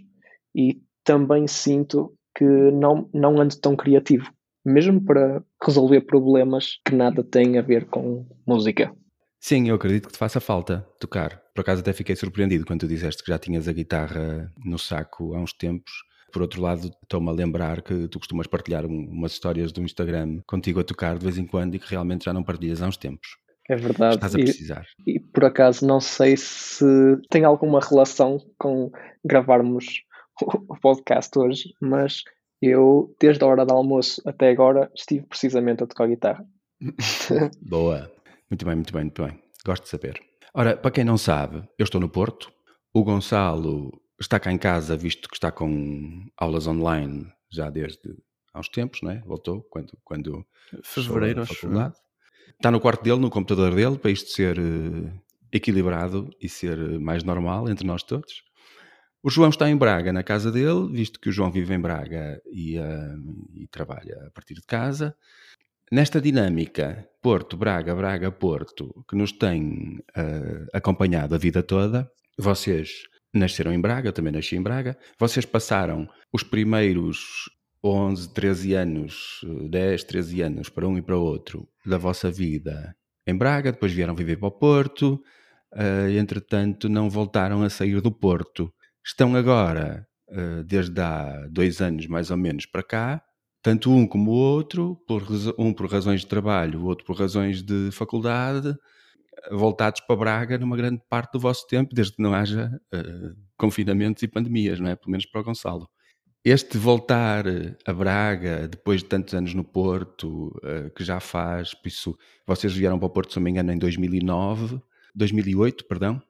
e 0.55 0.81
também 1.03 1.47
sinto 1.47 2.15
que 2.37 2.45
não, 2.45 3.09
não 3.15 3.41
ando 3.41 3.59
tão 3.59 3.75
criativo, 3.75 4.31
mesmo 4.65 5.03
para 5.03 5.43
resolver 5.65 6.03
problemas 6.03 6.79
que 6.85 6.95
nada 6.95 7.25
têm 7.25 7.59
a 7.59 7.63
ver 7.63 7.87
com 7.87 8.27
música. 8.47 8.95
Sim, 9.47 9.69
eu 9.69 9.77
acredito 9.77 10.09
que 10.09 10.13
te 10.13 10.19
faça 10.19 10.41
falta 10.41 10.85
tocar. 10.99 11.41
Por 11.55 11.61
acaso 11.61 11.81
até 11.81 11.93
fiquei 11.93 12.17
surpreendido 12.17 12.67
quando 12.67 12.81
tu 12.81 12.89
disseste 12.89 13.23
que 13.23 13.31
já 13.31 13.39
tinhas 13.39 13.69
a 13.69 13.73
guitarra 13.73 14.53
no 14.65 14.77
saco 14.77 15.37
há 15.37 15.39
uns 15.39 15.53
tempos. 15.53 15.93
Por 16.33 16.43
outro 16.43 16.61
lado, 16.61 16.91
estou-me 17.01 17.29
a 17.29 17.33
lembrar 17.33 17.81
que 17.81 18.09
tu 18.09 18.19
costumas 18.19 18.49
partilhar 18.49 18.85
umas 18.85 19.31
histórias 19.31 19.71
do 19.71 19.81
Instagram 19.83 20.41
contigo 20.49 20.81
a 20.81 20.83
tocar 20.83 21.17
de 21.17 21.25
vez 21.25 21.39
em 21.39 21.47
quando 21.47 21.77
e 21.77 21.79
que 21.79 21.89
realmente 21.89 22.25
já 22.25 22.33
não 22.33 22.43
partilhas 22.43 22.83
há 22.83 22.89
uns 22.89 22.97
tempos. 22.97 23.37
É 23.71 23.77
verdade. 23.77 24.17
Estás 24.17 24.35
a 24.35 24.39
precisar. 24.39 24.85
E, 25.07 25.13
e 25.13 25.21
por 25.21 25.45
acaso 25.45 25.87
não 25.87 26.01
sei 26.01 26.37
se 26.37 26.85
tem 27.31 27.45
alguma 27.45 27.79
relação 27.79 28.39
com 28.59 28.91
gravarmos 29.25 30.03
o 30.43 30.77
podcast 30.81 31.39
hoje, 31.39 31.73
mas 31.81 32.25
eu, 32.61 33.15
desde 33.21 33.45
a 33.45 33.47
hora 33.47 33.65
do 33.65 33.75
almoço 33.75 34.21
até 34.27 34.51
agora, 34.51 34.91
estive 34.93 35.25
precisamente 35.25 35.85
a 35.85 35.87
tocar 35.87 36.09
guitarra. 36.09 36.45
Boa. 37.63 38.16
Muito 38.51 38.65
bem, 38.65 38.75
muito 38.75 38.93
bem, 38.93 39.03
muito 39.05 39.25
bem. 39.25 39.43
Gosto 39.65 39.85
de 39.85 39.89
saber. 39.89 40.21
Ora, 40.55 40.77
para 40.77 40.91
quem 40.91 41.05
não 41.05 41.19
sabe, 41.19 41.69
eu 41.79 41.85
estou 41.85 42.01
no 42.01 42.09
Porto. 42.09 42.53
O 42.95 43.03
Gonçalo 43.03 43.91
está 44.21 44.41
cá 44.41 44.53
em 44.53 44.59
casa, 44.59 44.97
visto 44.97 45.29
que 45.29 45.37
está 45.37 45.51
com 45.51 46.27
aulas 46.37 46.67
online 46.67 47.31
já 47.51 47.69
desde 47.69 48.17
há 48.55 48.61
uns 48.61 48.69
tempos, 48.69 49.03
não 49.03 49.11
é? 49.11 49.21
Voltou 49.21 49.63
quando, 49.65 49.99
quando 50.03 50.47
fevereiro, 50.83 51.43
acho. 51.43 51.69
Está 52.55 52.71
no 52.71 52.81
quarto 52.81 53.03
dele, 53.03 53.21
no 53.21 53.29
computador 53.29 53.75
dele, 53.75 53.99
para 53.99 54.11
isto 54.11 54.31
ser 54.31 54.59
uh, 54.59 55.13
equilibrado 55.53 56.31
e 56.41 56.49
ser 56.49 56.79
mais 56.99 57.23
normal 57.23 57.69
entre 57.69 57.87
nós 57.87 58.03
todos. 58.03 58.43
O 59.23 59.31
João 59.31 59.51
está 59.51 59.69
em 59.69 59.77
Braga, 59.77 60.13
na 60.13 60.23
casa 60.23 60.51
dele, 60.51 60.89
visto 60.91 61.21
que 61.21 61.29
o 61.29 61.33
João 61.33 61.51
vive 61.51 61.75
em 61.75 61.81
Braga 61.81 62.41
e, 62.47 62.79
uh, 62.79 63.53
e 63.53 63.67
trabalha 63.67 64.27
a 64.27 64.31
partir 64.31 64.55
de 64.55 64.63
casa. 64.63 65.15
Nesta 65.91 66.21
dinâmica, 66.21 67.09
Porto, 67.23 67.57
Braga, 67.57 67.95
Braga, 67.95 68.33
Porto, 68.33 69.05
que 69.09 69.15
nos 69.15 69.31
tem 69.31 70.01
uh, 70.17 70.67
acompanhado 70.73 71.35
a 71.35 71.39
vida 71.39 71.63
toda, 71.63 72.11
vocês 72.37 73.05
nasceram 73.33 73.73
em 73.73 73.81
Braga, 73.81 74.09
eu 74.09 74.13
também 74.13 74.33
nasci 74.33 74.57
em 74.57 74.63
Braga, 74.63 74.99
vocês 75.17 75.45
passaram 75.45 76.09
os 76.33 76.43
primeiros 76.43 77.49
11, 77.85 78.35
13 78.35 78.75
anos, 78.75 79.41
10, 79.71 80.05
13 80.05 80.43
anos 80.43 80.69
para 80.69 80.89
um 80.89 80.99
e 80.99 81.03
para 81.03 81.17
outro 81.17 81.69
da 81.85 81.99
vossa 81.99 82.33
vida 82.33 82.97
em 83.25 83.37
Braga, 83.37 83.71
depois 83.71 83.93
vieram 83.93 84.15
viver 84.15 84.37
para 84.39 84.49
o 84.49 84.53
Porto, 84.53 85.23
uh, 85.73 86.09
entretanto 86.19 86.89
não 86.89 87.09
voltaram 87.09 87.63
a 87.63 87.71
sair 87.71 88.01
do 88.01 88.11
Porto. 88.11 88.73
Estão 89.05 89.37
agora, 89.37 90.07
uh, 90.31 90.65
desde 90.65 91.01
há 91.01 91.47
dois 91.49 91.81
anos 91.81 92.09
mais 92.09 92.31
ou 92.31 92.37
menos 92.37 92.67
para 92.67 92.83
cá, 92.83 93.23
tanto 93.67 93.91
um 93.91 94.07
como 94.07 94.31
o 94.31 94.35
outro, 94.35 94.95
por, 95.09 95.25
um 95.59 95.73
por 95.73 95.91
razões 95.91 96.21
de 96.21 96.29
trabalho, 96.29 96.83
o 96.83 96.85
outro 96.85 97.05
por 97.05 97.17
razões 97.17 97.65
de 97.65 97.91
faculdade, 97.91 98.77
voltados 99.51 100.01
para 100.03 100.15
Braga 100.15 100.57
numa 100.57 100.77
grande 100.77 101.03
parte 101.11 101.33
do 101.33 101.41
vosso 101.41 101.67
tempo, 101.67 101.93
desde 101.93 102.15
que 102.15 102.23
não 102.23 102.33
haja 102.33 102.71
uh, 102.95 103.37
confinamentos 103.59 104.23
e 104.23 104.29
pandemias, 104.29 104.79
não 104.79 104.89
é? 104.89 104.95
Pelo 104.95 105.11
menos 105.11 105.27
para 105.27 105.41
o 105.41 105.45
Gonçalo. 105.45 105.89
Este 106.45 106.79
voltar 106.79 107.45
a 107.85 107.93
Braga, 107.93 108.69
depois 108.69 109.01
de 109.01 109.09
tantos 109.09 109.35
anos 109.35 109.53
no 109.53 109.65
Porto, 109.65 110.57
uh, 110.59 110.89
que 110.95 111.03
já 111.03 111.19
faz, 111.19 111.75
por 111.75 111.89
isso, 111.89 112.17
vocês 112.47 112.73
vieram 112.73 113.01
para 113.01 113.07
o 113.07 113.11
Porto, 113.11 113.33
se 113.33 113.41
não 113.41 113.43
me 113.43 113.51
engano, 113.51 113.73
em 113.73 113.79
2009, 113.79 114.81
2008, 115.13 115.89
perdão, 115.89 116.23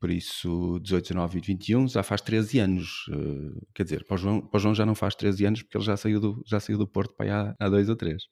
por 0.00 0.10
isso 0.10 0.78
18, 0.80 1.08
19 1.08 1.38
e 1.38 1.40
21, 1.40 1.88
já 1.88 2.02
faz 2.02 2.20
13 2.20 2.58
anos. 2.58 3.06
Uh, 3.08 3.66
quer 3.74 3.84
dizer, 3.84 4.04
para 4.04 4.14
o, 4.14 4.18
João, 4.18 4.40
para 4.40 4.58
o, 4.58 4.60
João, 4.60 4.74
já 4.74 4.84
não 4.84 4.94
faz 4.94 5.14
13 5.14 5.46
anos, 5.46 5.62
porque 5.62 5.76
ele 5.76 5.84
já 5.84 5.96
saiu 5.96 6.20
do, 6.20 6.42
já 6.46 6.60
saiu 6.60 6.78
do 6.78 6.86
Porto 6.86 7.14
para 7.14 7.26
aí 7.26 7.30
há, 7.30 7.54
há 7.58 7.68
dois 7.68 7.88
ou 7.88 7.96
três. 7.96 8.24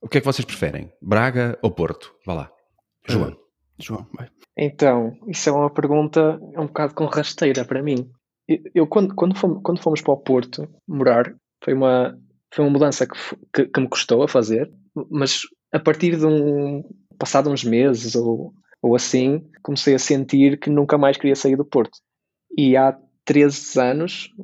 O 0.00 0.08
que 0.08 0.18
é 0.18 0.20
que 0.20 0.26
vocês 0.26 0.44
preferem? 0.44 0.92
Braga 1.02 1.58
ou 1.62 1.70
Porto? 1.70 2.14
Vá 2.24 2.34
lá. 2.34 2.50
João. 3.08 3.32
Uh, 3.32 3.36
João, 3.80 4.06
vai. 4.12 4.28
Então, 4.56 5.16
isso 5.28 5.48
é 5.48 5.52
uma 5.52 5.70
pergunta 5.70 6.38
um 6.56 6.66
bocado 6.66 6.94
com 6.94 7.06
rasteira 7.06 7.64
para 7.64 7.82
mim. 7.82 8.10
Eu, 8.74 8.86
quando, 8.86 9.14
quando, 9.14 9.36
fomos, 9.36 9.60
quando 9.62 9.80
fomos 9.80 10.00
para 10.00 10.14
o 10.14 10.22
Porto 10.22 10.68
morar, 10.86 11.34
foi 11.62 11.74
uma, 11.74 12.18
foi 12.52 12.64
uma 12.64 12.72
mudança 12.72 13.06
que, 13.06 13.18
que, 13.52 13.66
que, 13.66 13.80
me 13.80 13.88
custou 13.88 14.22
a 14.22 14.28
fazer, 14.28 14.70
mas 15.10 15.42
a 15.72 15.78
partir 15.78 16.16
de 16.16 16.26
um. 16.26 16.82
passado 17.18 17.50
uns 17.50 17.62
meses 17.62 18.14
ou, 18.14 18.52
ou 18.82 18.94
assim, 18.94 19.44
comecei 19.62 19.94
a 19.94 19.98
sentir 19.98 20.58
que 20.58 20.70
nunca 20.70 20.96
mais 20.96 21.16
queria 21.16 21.36
sair 21.36 21.56
do 21.56 21.64
Porto. 21.64 21.98
E 22.56 22.76
há 22.76 22.96
13 23.24 23.80
anos, 23.80 24.34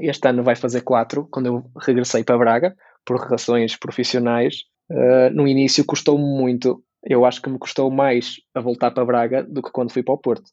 este 0.00 0.28
ano 0.28 0.42
vai 0.42 0.56
fazer 0.56 0.80
4, 0.80 1.26
quando 1.30 1.46
eu 1.46 1.64
regressei 1.80 2.24
para 2.24 2.38
Braga, 2.38 2.76
por 3.04 3.20
razões 3.20 3.76
profissionais, 3.76 4.62
uh, 4.90 5.30
no 5.32 5.46
início 5.46 5.84
custou-me 5.84 6.24
muito 6.24 6.82
eu 7.04 7.24
acho 7.24 7.42
que 7.42 7.50
me 7.50 7.58
custou 7.58 7.90
mais 7.90 8.36
a 8.54 8.60
voltar 8.60 8.90
para 8.90 9.04
Braga 9.04 9.42
do 9.42 9.62
que 9.62 9.70
quando 9.70 9.92
fui 9.92 10.02
para 10.02 10.14
o 10.14 10.18
Porto. 10.18 10.50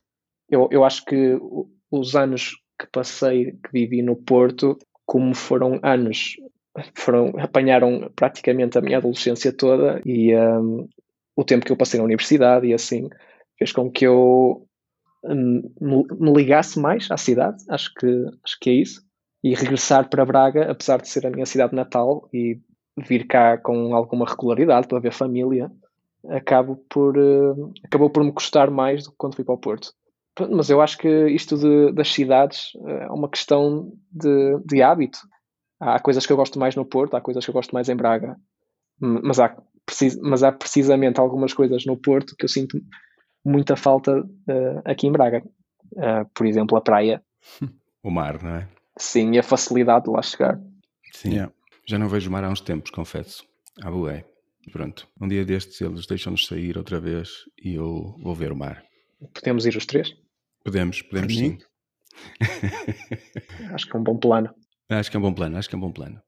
Eu, 0.50 0.68
eu 0.72 0.84
acho 0.84 1.06
que 1.06 1.38
os 1.90 2.16
anos 2.16 2.52
que 2.78 2.88
passei, 2.92 3.54
que 3.54 3.72
vivi 3.72 4.02
no 4.02 4.16
Porto, 4.16 4.78
como 5.06 5.34
foram 5.34 5.80
anos, 5.82 6.36
foram, 6.94 7.34
apanharam 7.38 8.12
praticamente 8.16 8.78
a 8.78 8.82
minha 8.82 8.98
adolescência 8.98 9.54
toda 9.54 10.02
e 10.06 10.36
um, 10.36 10.88
o 11.36 11.44
tempo 11.44 11.66
que 11.66 11.72
eu 11.72 11.78
passei 11.78 11.98
na 11.98 12.06
universidade 12.06 12.68
e 12.68 12.74
assim, 12.74 13.10
fez 13.58 13.72
com 13.72 13.90
que 13.90 14.06
eu 14.06 14.68
um, 15.24 15.62
me 15.80 16.34
ligasse 16.34 16.80
mais 16.80 17.10
à 17.12 17.18
cidade, 17.18 17.64
acho 17.70 17.94
que, 17.94 18.26
acho 18.44 18.58
que 18.60 18.70
é 18.70 18.74
isso, 18.74 19.02
e 19.44 19.56
regressar 19.56 20.10
para 20.10 20.26
Braga, 20.26 20.72
apesar 20.72 21.02
de 21.02 21.10
ser 21.10 21.26
a 21.26 21.32
minha 21.32 21.46
cidade 21.46 21.76
natal 21.76 22.30
e 22.34 22.60
vir 22.98 23.26
cá 23.28 23.58
com 23.58 23.96
alguma 23.96 24.26
regularidade 24.26 24.88
para 24.88 25.00
ver 25.00 25.14
família, 25.14 25.72
acabo 26.30 26.76
por, 26.90 27.18
uh, 27.18 27.74
acabou 27.84 28.10
por 28.10 28.24
me 28.24 28.32
custar 28.32 28.70
mais 28.70 29.04
do 29.04 29.12
que 29.12 29.18
quando 29.18 29.36
fui 29.36 29.46
para 29.46 29.56
o 29.56 29.60
Porto. 29.60 29.94
Mas 30.50 30.70
eu 30.70 30.82
acho 30.82 30.98
que 30.98 31.28
isto 31.28 31.58
de, 31.58 31.92
das 31.92 32.12
cidades 32.14 32.72
eh, 32.88 33.04
é 33.04 33.12
uma 33.12 33.30
questão 33.30 33.92
de, 34.10 34.58
de 34.66 34.82
hábito. 34.82 35.20
Há 35.78 36.00
coisas 36.00 36.26
que 36.26 36.32
eu 36.32 36.38
gosto 36.38 36.58
mais 36.58 36.74
no 36.74 36.86
Porto, 36.86 37.16
há 37.16 37.22
coisas 37.22 37.44
que 37.44 37.50
eu 37.50 37.54
gosto 37.54 37.74
mais 37.74 37.90
em 37.90 37.96
Braga, 37.96 38.38
mas 38.98 39.40
há, 39.40 39.56
mas 40.22 40.44
há 40.44 40.52
precisamente 40.52 41.20
algumas 41.20 41.54
coisas 41.54 41.86
no 41.86 41.98
Porto 41.98 42.36
que 42.36 42.46
eu 42.46 42.50
sinto 42.50 42.82
muita 43.44 43.76
falta 43.76 44.20
uh, 44.20 44.82
aqui 44.86 45.08
em 45.08 45.12
Braga. 45.12 45.44
Uh, 45.94 46.26
por 46.34 46.46
exemplo, 46.46 46.78
a 46.78 46.82
praia. 46.82 47.24
O 48.04 48.10
mar, 48.10 48.42
não 48.42 48.56
é? 48.56 48.68
Sim, 48.98 49.36
e 49.36 49.38
a 49.38 49.44
facilidade 49.44 50.06
de 50.06 50.10
lá 50.10 50.24
chegar. 50.24 50.60
Sim, 51.14 51.34
yeah. 51.34 51.54
já 51.88 52.00
não 52.00 52.10
vejo 52.10 52.30
o 52.30 52.32
mar 52.32 52.44
há 52.44 52.50
uns 52.50 52.60
tempos, 52.60 52.90
confesso. 52.90 53.46
Ah, 53.80 53.92
bué. 53.92 54.26
Pronto, 54.72 55.08
um 55.20 55.28
dia 55.28 55.46
destes 55.46 55.80
eles 55.82 56.08
deixam-nos 56.08 56.48
sair 56.48 56.78
outra 56.78 57.00
vez 57.00 57.30
e 57.64 57.76
eu 57.76 58.16
vou 58.20 58.34
ver 58.34 58.52
o 58.52 58.56
mar. 58.56 58.84
Podemos 59.34 59.68
ir 59.68 59.76
os 59.76 59.86
três? 59.86 60.16
Podemos, 60.64 61.02
podemos 61.04 61.36
sim. 61.36 61.60
acho 63.74 63.88
que 63.88 63.96
é 63.96 64.00
um 64.00 64.04
bom 64.04 64.18
plano. 64.18 64.54
Acho 64.90 65.10
que 65.10 65.18
é 65.18 65.20
um 65.20 65.24
bom 65.24 65.34
plano, 65.34 65.58
acho 65.58 65.70
que 65.70 65.76
é 65.76 65.78
um 65.78 65.82
bom 65.82 65.92
plano. 65.92 66.22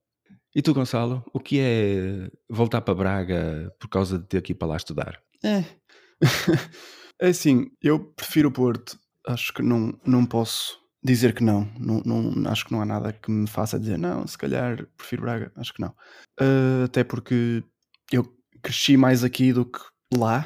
E 0.55 0.61
tu, 0.61 0.73
Gonçalo, 0.73 1.23
o 1.33 1.39
que 1.39 1.59
é 1.59 2.29
voltar 2.47 2.81
para 2.81 2.93
Braga 2.93 3.73
por 3.79 3.87
causa 3.87 4.19
de 4.19 4.25
ter 4.25 4.43
ir 4.49 4.53
para 4.53 4.67
lá 4.67 4.77
estudar? 4.77 5.19
É. 5.43 5.63
é 7.19 7.27
assim, 7.27 7.71
eu 7.81 7.99
prefiro 7.99 8.49
o 8.49 8.51
Porto. 8.51 8.97
Acho 9.27 9.53
que 9.53 9.63
não, 9.63 9.97
não 10.05 10.25
posso 10.25 10.77
dizer 11.03 11.33
que 11.33 11.43
não. 11.43 11.67
não. 11.79 12.01
não. 12.05 12.51
Acho 12.51 12.65
que 12.65 12.71
não 12.71 12.81
há 12.81 12.85
nada 12.85 13.13
que 13.13 13.31
me 13.31 13.47
faça 13.47 13.79
dizer 13.79 13.97
não, 13.97 14.27
se 14.27 14.37
calhar 14.37 14.85
prefiro 14.95 15.23
Braga. 15.23 15.51
Acho 15.55 15.73
que 15.73 15.81
não. 15.81 15.89
Uh, 16.39 16.83
até 16.85 17.03
porque 17.03 17.63
eu 18.11 18.23
cresci 18.61 18.95
mais 18.95 19.23
aqui 19.23 19.51
do 19.51 19.65
que 19.65 19.79
lá, 20.13 20.45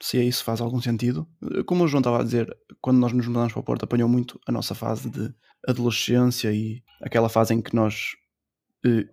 se 0.00 0.18
é 0.18 0.22
isso 0.22 0.44
faz 0.44 0.60
algum 0.60 0.80
sentido. 0.80 1.26
Como 1.66 1.82
o 1.82 1.88
João 1.88 2.00
estava 2.00 2.20
a 2.20 2.24
dizer, 2.24 2.48
quando 2.80 2.98
nós 2.98 3.12
nos 3.12 3.26
mudamos 3.26 3.52
para 3.52 3.60
o 3.60 3.64
Porto, 3.64 3.82
apanhou 3.82 4.08
muito 4.08 4.38
a 4.46 4.52
nossa 4.52 4.74
fase 4.74 5.10
de 5.10 5.34
adolescência 5.66 6.52
e 6.52 6.82
aquela 7.02 7.28
fase 7.28 7.54
em 7.54 7.60
que 7.60 7.74
nós 7.74 8.12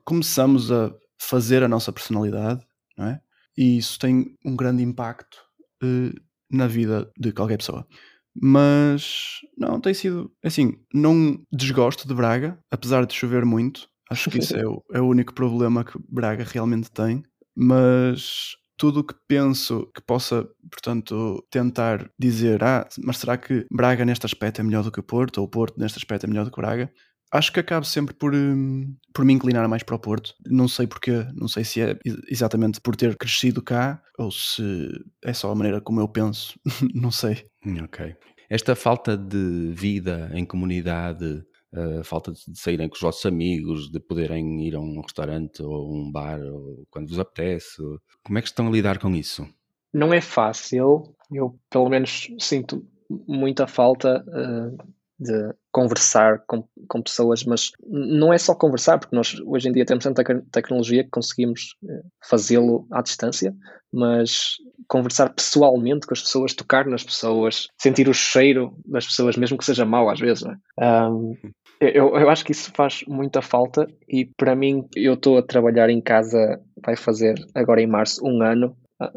começamos 0.03 0.71
a 0.71 0.93
fazer 1.19 1.63
a 1.63 1.67
nossa 1.67 1.91
personalidade, 1.91 2.65
não 2.97 3.07
é? 3.07 3.21
E 3.57 3.77
isso 3.77 3.97
tem 3.97 4.35
um 4.45 4.55
grande 4.55 4.83
impacto 4.83 5.37
eh, 5.81 6.13
na 6.51 6.67
vida 6.67 7.09
de 7.17 7.31
qualquer 7.31 7.57
pessoa. 7.57 7.87
Mas 8.35 9.39
não, 9.57 9.79
tem 9.79 9.93
sido 9.93 10.29
assim, 10.43 10.73
não 10.93 11.41
desgosto 11.51 12.07
de 12.07 12.13
Braga, 12.13 12.59
apesar 12.69 13.05
de 13.05 13.13
chover 13.13 13.45
muito. 13.45 13.87
Acho 14.11 14.29
que 14.29 14.39
isso 14.39 14.55
é 14.55 14.65
o, 14.67 14.83
é 14.93 14.99
o 14.99 15.07
único 15.07 15.33
problema 15.33 15.85
que 15.85 15.97
Braga 16.09 16.43
realmente 16.43 16.91
tem 16.91 17.23
mas 17.55 18.55
tudo 18.77 18.99
o 18.99 19.03
que 19.03 19.15
penso 19.27 19.89
que 19.95 20.01
possa, 20.01 20.45
portanto, 20.69 21.41
tentar 21.49 22.11
dizer, 22.19 22.61
ah, 22.63 22.85
mas 23.01 23.17
será 23.17 23.37
que 23.37 23.65
Braga 23.71 24.03
neste 24.03 24.25
aspecto 24.25 24.59
é 24.59 24.63
melhor 24.63 24.83
do 24.83 24.91
que 24.91 24.99
o 24.99 25.03
Porto, 25.03 25.37
ou 25.37 25.45
o 25.45 25.49
Porto 25.49 25.79
neste 25.79 25.97
aspecto 25.97 26.25
é 26.25 26.27
melhor 26.27 26.43
do 26.43 26.51
que 26.51 26.59
Braga? 26.59 26.91
Acho 27.31 27.51
que 27.51 27.59
acabo 27.59 27.85
sempre 27.85 28.13
por, 28.13 28.33
hum, 28.33 28.95
por 29.13 29.25
me 29.25 29.33
inclinar 29.33 29.67
mais 29.67 29.83
para 29.83 29.95
o 29.95 29.99
Porto. 29.99 30.33
Não 30.45 30.67
sei 30.67 30.87
porquê, 30.87 31.25
não 31.33 31.47
sei 31.47 31.63
se 31.63 31.81
é 31.81 31.97
exatamente 32.29 32.79
por 32.79 32.95
ter 32.95 33.17
crescido 33.17 33.61
cá 33.61 34.01
ou 34.17 34.31
se 34.31 34.89
é 35.23 35.33
só 35.33 35.51
a 35.51 35.55
maneira 35.55 35.81
como 35.81 35.99
eu 35.99 36.07
penso, 36.07 36.59
não 36.93 37.11
sei. 37.11 37.45
Ok. 37.83 38.15
Esta 38.49 38.75
falta 38.75 39.17
de 39.17 39.71
vida 39.73 40.29
em 40.33 40.45
comunidade 40.45 41.43
a 41.75 42.03
falta 42.03 42.31
de 42.31 42.57
saírem 42.57 42.87
com 42.87 42.95
os 42.95 43.01
vossos 43.01 43.25
amigos, 43.25 43.89
de 43.91 43.99
poderem 43.99 44.65
ir 44.65 44.75
a 44.75 44.79
um 44.79 45.01
restaurante 45.01 45.61
ou 45.61 45.93
um 45.93 46.11
bar 46.11 46.39
ou 46.41 46.85
quando 46.89 47.09
vos 47.09 47.19
apetece. 47.19 47.81
Como 48.23 48.37
é 48.37 48.41
que 48.41 48.47
estão 48.47 48.67
a 48.67 48.71
lidar 48.71 48.99
com 48.99 49.13
isso? 49.13 49.45
Não 49.93 50.13
é 50.13 50.21
fácil. 50.21 51.15
Eu, 51.31 51.59
pelo 51.69 51.89
menos, 51.89 52.29
sinto 52.39 52.85
muita 53.27 53.67
falta 53.67 54.23
uh, 54.27 54.93
de 55.19 55.53
conversar 55.75 56.41
com, 56.47 56.63
com 56.87 57.01
pessoas, 57.01 57.43
mas 57.43 57.71
não 57.85 58.31
é 58.31 58.37
só 58.37 58.55
conversar, 58.55 58.97
porque 58.97 59.13
nós 59.13 59.35
hoje 59.45 59.67
em 59.67 59.73
dia 59.73 59.85
temos 59.85 60.05
tanta 60.05 60.23
tecnologia 60.49 61.03
que 61.03 61.09
conseguimos 61.09 61.75
eh, 61.85 62.01
fazê-lo 62.29 62.87
à 62.89 63.01
distância, 63.01 63.53
mas 63.91 64.55
conversar 64.87 65.33
pessoalmente 65.33 66.07
com 66.07 66.13
as 66.13 66.21
pessoas, 66.21 66.53
tocar 66.53 66.85
nas 66.85 67.03
pessoas, 67.03 67.67
sentir 67.77 68.07
o 68.07 68.13
cheiro 68.13 68.73
das 68.85 69.05
pessoas, 69.05 69.35
mesmo 69.35 69.57
que 69.57 69.65
seja 69.65 69.83
mau 69.83 70.09
às 70.09 70.17
vezes. 70.17 70.45
É? 70.79 71.09
Um, 71.09 71.35
eu, 71.81 72.15
eu 72.15 72.29
acho 72.29 72.45
que 72.45 72.53
isso 72.53 72.71
faz 72.73 73.03
muita 73.05 73.41
falta 73.41 73.85
e 74.07 74.29
para 74.37 74.55
mim, 74.55 74.87
eu 74.95 75.15
estou 75.15 75.37
a 75.37 75.43
trabalhar 75.43 75.89
em 75.89 75.99
casa, 75.99 76.57
vai 76.85 76.95
fazer 76.95 77.35
agora 77.53 77.81
em 77.81 77.87
março 77.87 78.25
um 78.25 78.41
ano. 78.41 78.77
Ah, 78.97 79.11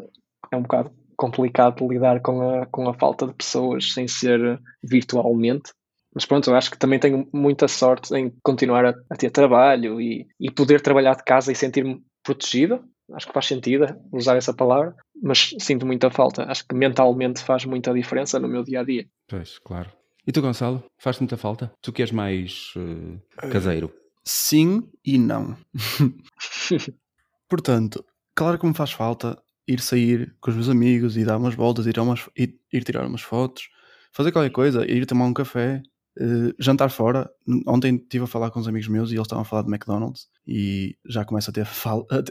é 0.51 0.57
um 0.57 0.63
bocado 0.63 0.91
complicado 1.15 1.87
lidar 1.87 2.21
com 2.21 2.41
a, 2.41 2.65
com 2.65 2.89
a 2.89 2.93
falta 2.93 3.27
de 3.27 3.33
pessoas 3.33 3.93
sem 3.93 4.09
ser 4.09 4.59
virtualmente. 4.83 5.71
Mas 6.13 6.25
pronto, 6.25 6.49
eu 6.49 6.55
acho 6.55 6.71
que 6.71 6.77
também 6.77 6.99
tenho 6.99 7.27
muita 7.31 7.67
sorte 7.67 8.13
em 8.15 8.33
continuar 8.43 8.85
a, 8.85 8.93
a 9.09 9.15
ter 9.15 9.29
trabalho 9.29 10.01
e, 10.01 10.27
e 10.39 10.51
poder 10.51 10.81
trabalhar 10.81 11.15
de 11.15 11.23
casa 11.23 11.51
e 11.51 11.55
sentir-me 11.55 12.01
protegido. 12.23 12.83
Acho 13.13 13.27
que 13.27 13.33
faz 13.33 13.47
sentido 13.47 13.85
usar 14.11 14.35
essa 14.35 14.53
palavra, 14.53 14.95
mas 15.21 15.55
sinto 15.59 15.85
muita 15.85 16.11
falta. 16.11 16.43
Acho 16.43 16.67
que 16.67 16.75
mentalmente 16.75 17.43
faz 17.43 17.65
muita 17.65 17.93
diferença 17.93 18.39
no 18.39 18.47
meu 18.47 18.63
dia 18.63 18.81
a 18.81 18.83
dia. 18.83 19.07
Pois, 19.27 19.57
claro. 19.59 19.89
E 20.25 20.31
tu, 20.31 20.41
Gonçalo, 20.41 20.83
faz 20.97 21.19
muita 21.19 21.37
falta? 21.37 21.71
Tu 21.81 21.91
que 21.91 22.03
és 22.03 22.11
mais 22.11 22.73
uh, 22.75 23.49
caseiro? 23.49 23.91
Sim 24.23 24.87
e 25.03 25.17
não. 25.17 25.57
Portanto, 27.49 28.05
claro 28.35 28.59
que 28.59 28.67
me 28.67 28.75
faz 28.75 28.91
falta 28.91 29.41
ir 29.67 29.79
sair 29.79 30.35
com 30.39 30.51
os 30.51 30.55
meus 30.55 30.69
amigos 30.69 31.17
e 31.17 31.25
dar 31.25 31.37
umas 31.37 31.55
voltas, 31.55 31.87
ir, 31.87 31.99
umas, 31.99 32.29
ir, 32.37 32.59
ir 32.71 32.83
tirar 32.83 33.05
umas 33.07 33.21
fotos, 33.21 33.69
fazer 34.11 34.31
qualquer 34.31 34.51
coisa, 34.51 34.85
ir 34.85 35.05
tomar 35.05 35.25
um 35.25 35.33
café, 35.33 35.81
uh, 36.17 36.53
jantar 36.59 36.89
fora. 36.89 37.29
Ontem 37.67 37.95
estive 37.95 38.23
a 38.23 38.27
falar 38.27 38.51
com 38.51 38.59
uns 38.59 38.67
amigos 38.67 38.87
meus 38.87 39.11
e 39.11 39.15
eles 39.15 39.25
estavam 39.25 39.41
a 39.41 39.45
falar 39.45 39.63
de 39.63 39.69
McDonald's 39.69 40.27
e 40.47 40.95
já 41.05 41.23
começo 41.25 41.49
a, 41.49 41.53
ter 41.53 41.67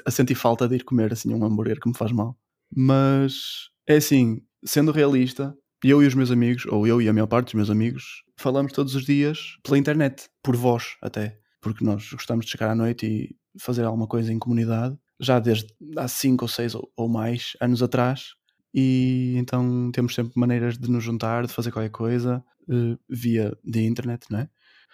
a 0.04 0.10
sentir 0.10 0.34
falta 0.34 0.68
de 0.68 0.76
ir 0.76 0.84
comer 0.84 1.12
assim 1.12 1.32
um 1.32 1.44
hambúrguer 1.44 1.80
que 1.80 1.88
me 1.88 1.96
faz 1.96 2.12
mal. 2.12 2.36
Mas 2.74 3.70
é 3.86 3.96
assim, 3.96 4.42
sendo 4.64 4.92
realista, 4.92 5.56
eu 5.82 6.02
e 6.02 6.06
os 6.06 6.14
meus 6.14 6.30
amigos, 6.30 6.66
ou 6.66 6.86
eu 6.86 7.00
e 7.00 7.08
a 7.08 7.12
maior 7.12 7.26
parte 7.26 7.46
dos 7.46 7.54
meus 7.54 7.70
amigos, 7.70 8.22
falamos 8.36 8.72
todos 8.72 8.94
os 8.94 9.04
dias 9.04 9.56
pela 9.62 9.78
internet, 9.78 10.28
por 10.42 10.56
voz 10.56 10.96
até, 11.00 11.38
porque 11.60 11.84
nós 11.84 12.10
gostamos 12.12 12.44
de 12.44 12.52
chegar 12.52 12.70
à 12.70 12.74
noite 12.74 13.06
e 13.06 13.36
fazer 13.60 13.84
alguma 13.84 14.06
coisa 14.06 14.32
em 14.32 14.38
comunidade, 14.38 14.96
já 15.20 15.38
desde 15.38 15.66
há 15.96 16.06
5 16.06 16.44
ou 16.44 16.48
6 16.48 16.74
ou 16.96 17.08
mais 17.08 17.56
anos 17.60 17.82
atrás, 17.82 18.34
e 18.74 19.34
então 19.36 19.90
temos 19.92 20.14
sempre 20.14 20.32
maneiras 20.36 20.76
de 20.76 20.90
nos 20.90 21.02
juntar, 21.02 21.46
de 21.46 21.52
fazer 21.52 21.70
qualquer 21.70 21.90
coisa 21.90 22.44
uh, 22.68 22.98
via 23.08 23.56
de 23.64 23.84
internet, 23.84 24.26
não 24.30 24.40
é? 24.40 24.48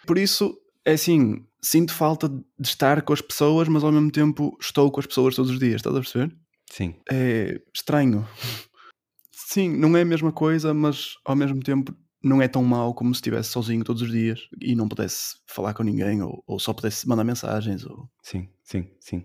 Por 0.06 0.18
isso, 0.18 0.56
é 0.84 0.92
assim, 0.92 1.44
sinto 1.62 1.92
falta 1.92 2.28
de 2.28 2.68
estar 2.68 3.02
com 3.02 3.12
as 3.12 3.20
pessoas, 3.20 3.68
mas 3.68 3.82
ao 3.82 3.92
mesmo 3.92 4.10
tempo 4.10 4.56
estou 4.60 4.90
com 4.90 5.00
as 5.00 5.06
pessoas 5.06 5.34
todos 5.34 5.50
os 5.50 5.58
dias, 5.58 5.76
estás 5.76 5.94
a 5.94 6.00
perceber? 6.00 6.36
Sim. 6.70 6.94
É 7.10 7.60
estranho. 7.74 8.26
Sim, 9.32 9.76
não 9.76 9.96
é 9.96 10.02
a 10.02 10.06
mesma 10.06 10.32
coisa, 10.32 10.74
mas 10.74 11.14
ao 11.24 11.36
mesmo 11.36 11.60
tempo 11.62 11.94
não 12.22 12.40
é 12.40 12.48
tão 12.48 12.64
mau 12.64 12.94
como 12.94 13.14
se 13.14 13.18
estivesse 13.18 13.50
sozinho 13.50 13.84
todos 13.84 14.02
os 14.02 14.10
dias 14.10 14.48
e 14.60 14.74
não 14.74 14.88
pudesse 14.88 15.36
falar 15.46 15.74
com 15.74 15.82
ninguém 15.82 16.22
ou, 16.22 16.42
ou 16.46 16.58
só 16.58 16.72
pudesse 16.72 17.06
mandar 17.06 17.24
mensagens. 17.24 17.84
Ou... 17.84 18.08
Sim, 18.22 18.48
sim, 18.62 18.90
sim. 18.98 19.24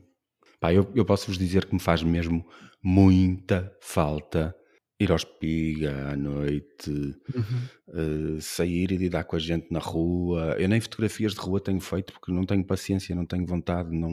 Pá, 0.59 0.73
eu, 0.73 0.91
eu 0.93 1.05
posso 1.05 1.27
vos 1.27 1.37
dizer 1.37 1.65
que 1.65 1.73
me 1.73 1.79
faz 1.79 2.03
mesmo 2.03 2.45
muita 2.83 3.73
falta 3.81 4.53
ir 4.99 5.11
ao 5.11 5.15
espiga 5.15 6.09
à 6.09 6.15
noite, 6.15 6.89
uhum. 7.33 8.35
uh, 8.35 8.41
sair 8.41 8.91
e 8.91 8.97
lidar 8.97 9.23
com 9.23 9.35
a 9.35 9.39
gente 9.39 9.71
na 9.71 9.79
rua. 9.79 10.55
Eu 10.59 10.67
nem 10.67 10.81
fotografias 10.81 11.33
de 11.33 11.39
rua 11.39 11.61
tenho 11.61 11.79
feito 11.79 12.11
porque 12.13 12.31
não 12.31 12.43
tenho 12.43 12.65
paciência, 12.65 13.15
não 13.15 13.25
tenho 13.25 13.45
vontade, 13.45 13.95
não, 13.95 14.11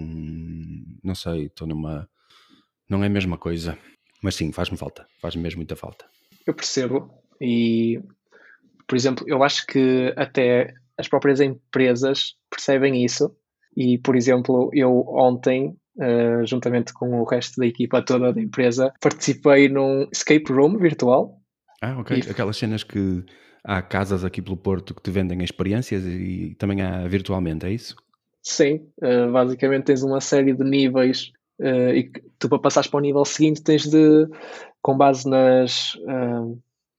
não 1.02 1.14
sei, 1.14 1.46
estou 1.46 1.66
numa. 1.66 2.08
Não 2.88 3.02
é 3.02 3.08
a 3.08 3.10
mesma 3.10 3.36
coisa. 3.36 3.76
Mas 4.22 4.36
sim, 4.36 4.52
faz-me 4.52 4.76
falta, 4.76 5.06
faz-me 5.20 5.42
mesmo 5.42 5.58
muita 5.58 5.74
falta. 5.74 6.06
Eu 6.46 6.54
percebo 6.54 7.10
e, 7.40 8.00
por 8.86 8.96
exemplo, 8.96 9.24
eu 9.28 9.42
acho 9.42 9.66
que 9.66 10.14
até 10.16 10.72
as 10.96 11.08
próprias 11.08 11.40
empresas 11.40 12.36
percebem 12.48 13.04
isso 13.04 13.36
e, 13.76 13.98
por 13.98 14.16
exemplo, 14.16 14.70
eu 14.72 15.04
ontem, 15.08 15.76
uh, 15.98 16.46
juntamente 16.46 16.92
com 16.92 17.20
o 17.20 17.24
resto 17.24 17.60
da 17.60 17.66
equipa 17.66 18.02
toda 18.02 18.32
da 18.32 18.40
empresa, 18.40 18.92
participei 19.00 19.68
num 19.68 20.08
escape 20.12 20.52
room 20.52 20.78
virtual. 20.78 21.40
Ah, 21.82 21.98
ok. 21.98 22.18
E... 22.18 22.30
Aquelas 22.30 22.56
cenas 22.56 22.82
que 22.82 23.24
há 23.64 23.82
casas 23.82 24.24
aqui 24.24 24.40
pelo 24.40 24.56
Porto 24.56 24.94
que 24.94 25.02
te 25.02 25.10
vendem 25.10 25.42
experiências 25.42 26.04
e 26.04 26.54
também 26.58 26.82
há 26.82 27.06
virtualmente, 27.06 27.66
é 27.66 27.70
isso? 27.70 27.96
Sim, 28.42 28.86
uh, 29.02 29.30
basicamente 29.32 29.84
tens 29.84 30.02
uma 30.02 30.20
série 30.20 30.52
de 30.52 30.62
níveis 30.62 31.32
uh, 31.60 31.90
e 31.90 32.12
tu 32.38 32.48
para 32.48 32.58
passares 32.58 32.88
para 32.88 32.98
o 32.98 33.02
nível 33.02 33.24
seguinte 33.24 33.62
tens 33.62 33.86
de, 33.86 34.28
com 34.80 34.96
base 34.96 35.28
nas 35.28 35.98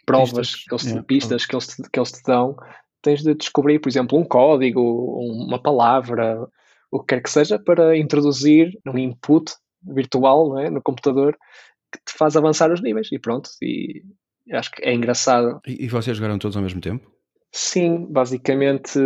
provas, 0.06 0.32
pistas, 0.32 0.64
que 0.64 0.74
eles, 0.74 0.84
yeah. 0.86 1.04
pistas 1.04 1.46
que, 1.46 1.56
eles 1.56 1.68
te, 1.68 1.90
que 1.90 2.00
eles 2.00 2.12
te 2.12 2.24
dão, 2.26 2.56
tens 3.02 3.22
de 3.22 3.36
descobrir, 3.36 3.80
por 3.80 3.90
exemplo, 3.90 4.18
um 4.18 4.24
código, 4.24 4.82
uma 4.82 5.62
palavra, 5.62 6.48
o 6.92 7.00
que 7.00 7.16
quer 7.16 7.22
que 7.22 7.30
seja, 7.30 7.60
para 7.60 7.98
introduzir 7.98 8.72
um 8.86 8.98
input 8.98 9.54
virtual 9.84 10.58
é, 10.58 10.70
no 10.70 10.82
computador 10.82 11.38
que 11.92 12.00
te 12.06 12.18
faz 12.18 12.36
avançar 12.36 12.72
os 12.72 12.82
níveis 12.82 13.10
e 13.12 13.20
pronto. 13.20 13.50
E 13.62 14.04
acho 14.52 14.72
que 14.72 14.84
é 14.84 14.94
engraçado. 14.94 15.60
E, 15.66 15.86
e 15.86 15.88
vocês 15.88 16.18
jogaram 16.18 16.38
todos 16.38 16.58
ao 16.58 16.64
mesmo 16.64 16.82
tempo? 16.82 17.10
Sim, 17.52 18.06
basicamente. 18.10 19.00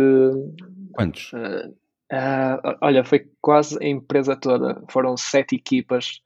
Quantos? 0.92 1.32
Uh, 1.32 1.74
Uh, 2.12 2.76
olha, 2.82 3.02
foi 3.02 3.26
quase 3.40 3.78
a 3.82 3.88
empresa 3.88 4.36
toda. 4.36 4.82
Foram 4.90 5.16
sete 5.16 5.56
equipas. 5.56 6.20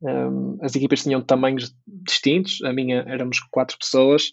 Um, 0.00 0.58
as 0.62 0.76
equipas 0.76 1.02
tinham 1.02 1.20
tamanhos 1.20 1.74
distintos. 1.86 2.62
A 2.62 2.72
minha 2.72 3.04
éramos 3.08 3.40
quatro 3.50 3.76
pessoas. 3.76 4.30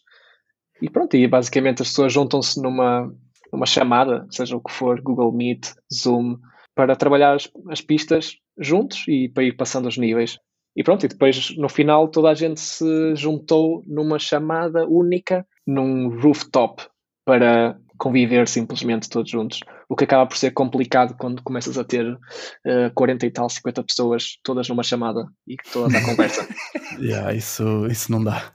E 0.80 0.88
pronto, 0.90 1.18
e 1.18 1.28
basicamente 1.28 1.82
as 1.82 1.90
pessoas 1.90 2.14
juntam-se 2.14 2.62
numa, 2.62 3.12
numa 3.52 3.66
chamada, 3.66 4.28
seja 4.30 4.56
o 4.56 4.62
que 4.62 4.72
for, 4.72 5.02
Google 5.02 5.32
Meet, 5.32 5.74
Zoom, 5.92 6.38
para 6.82 6.96
trabalhar 6.96 7.36
as, 7.36 7.48
as 7.70 7.80
pistas 7.80 8.38
juntos 8.58 9.06
e 9.08 9.30
para 9.30 9.44
ir 9.44 9.56
passando 9.56 9.88
os 9.88 10.00
níveis. 10.00 10.40
E 10.76 10.84
pronto, 10.84 11.06
e 11.06 11.08
depois 11.08 11.56
no 11.56 11.70
final 11.70 12.08
toda 12.08 12.32
a 12.32 12.34
gente 12.34 12.60
se 12.60 13.16
juntou 13.16 13.84
numa 13.86 14.18
chamada 14.18 14.88
única 14.88 15.46
num 15.68 16.10
rooftop 16.20 16.82
para 17.24 17.78
conviver 18.00 18.48
simplesmente 18.48 19.08
todos 19.08 19.30
juntos. 19.30 19.60
O 19.88 19.96
que 19.96 20.06
acaba 20.06 20.26
por 20.26 20.36
ser 20.36 20.52
complicado 20.52 21.16
quando 21.20 21.44
começas 21.44 21.78
a 21.78 21.84
ter 21.84 22.14
uh, 22.14 22.20
eh, 22.66 22.90
40 22.96 23.28
e 23.28 23.32
tal, 23.32 23.48
50 23.48 23.84
pessoas 23.84 24.40
todas 24.44 24.68
numa 24.68 24.82
chamada 24.82 25.28
e 25.48 25.58
todas 25.72 25.94
à 25.94 26.04
conversa. 26.04 26.48
yeah, 27.00 27.32
isso, 27.32 27.86
isso 27.92 28.12
não 28.12 28.24
dá. 28.24 28.52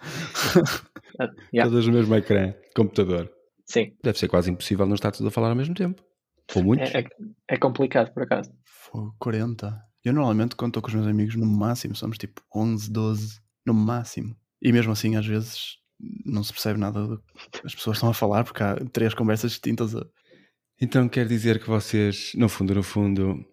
uh, 1.20 1.30
yeah. 1.54 1.70
Todas 1.70 1.86
no 1.86 1.92
mesmo 1.92 2.12
ecrã, 2.16 2.52
computador. 2.74 3.30
Sim. 3.66 3.92
Deve 4.02 4.18
ser 4.18 4.26
quase 4.26 4.50
impossível 4.50 4.84
não 4.84 4.96
estar 4.96 5.12
todos 5.12 5.28
a 5.28 5.30
falar 5.30 5.50
ao 5.50 5.54
mesmo 5.54 5.76
tempo. 5.76 6.02
Ou 6.54 6.62
muitos. 6.62 6.94
É, 6.94 7.00
é, 7.00 7.06
é 7.48 7.56
complicado, 7.56 8.12
por 8.12 8.22
acaso. 8.22 8.52
Foi 8.64 9.10
40. 9.18 9.82
Eu 10.04 10.12
normalmente, 10.12 10.54
quando 10.54 10.70
estou 10.70 10.82
com 10.82 10.88
os 10.88 10.94
meus 10.94 11.06
amigos, 11.06 11.34
no 11.34 11.46
máximo 11.46 11.94
somos 11.96 12.16
tipo 12.16 12.40
11, 12.54 12.90
12, 12.90 13.40
no 13.66 13.74
máximo. 13.74 14.36
E 14.62 14.72
mesmo 14.72 14.92
assim, 14.92 15.16
às 15.16 15.26
vezes, 15.26 15.78
não 16.24 16.44
se 16.44 16.52
percebe 16.52 16.78
nada 16.78 17.06
do 17.06 17.18
que 17.18 17.66
as 17.66 17.74
pessoas 17.74 17.96
estão 17.96 18.10
a 18.10 18.14
falar, 18.14 18.44
porque 18.44 18.62
há 18.62 18.76
três 18.92 19.14
conversas 19.14 19.52
distintas. 19.52 19.94
A... 19.94 20.06
Então 20.80 21.08
quer 21.08 21.26
dizer 21.26 21.60
que 21.60 21.68
vocês, 21.68 22.32
no 22.34 22.48
fundo, 22.48 22.74
no 22.74 22.82
fundo, 22.82 23.44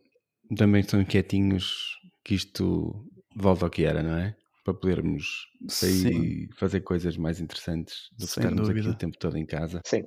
também 0.55 0.81
estão 0.81 1.03
quietinhos 1.03 1.97
que 2.23 2.35
isto 2.35 3.05
volta 3.35 3.65
ao 3.65 3.71
que 3.71 3.83
era, 3.83 4.03
não 4.03 4.17
é? 4.17 4.35
Para 4.63 4.73
podermos 4.73 5.47
sair 5.67 6.13
Sim. 6.13 6.21
e 6.21 6.49
fazer 6.55 6.81
coisas 6.81 7.17
mais 7.17 7.41
interessantes 7.41 8.09
do 8.11 8.25
que 8.25 8.31
Sem 8.31 8.43
estarmos 8.43 8.67
dúvida. 8.67 8.87
aqui 8.87 8.95
o 8.95 8.97
tempo 8.97 9.17
todo 9.17 9.37
em 9.37 9.45
casa. 9.45 9.81
Sim. 9.85 10.03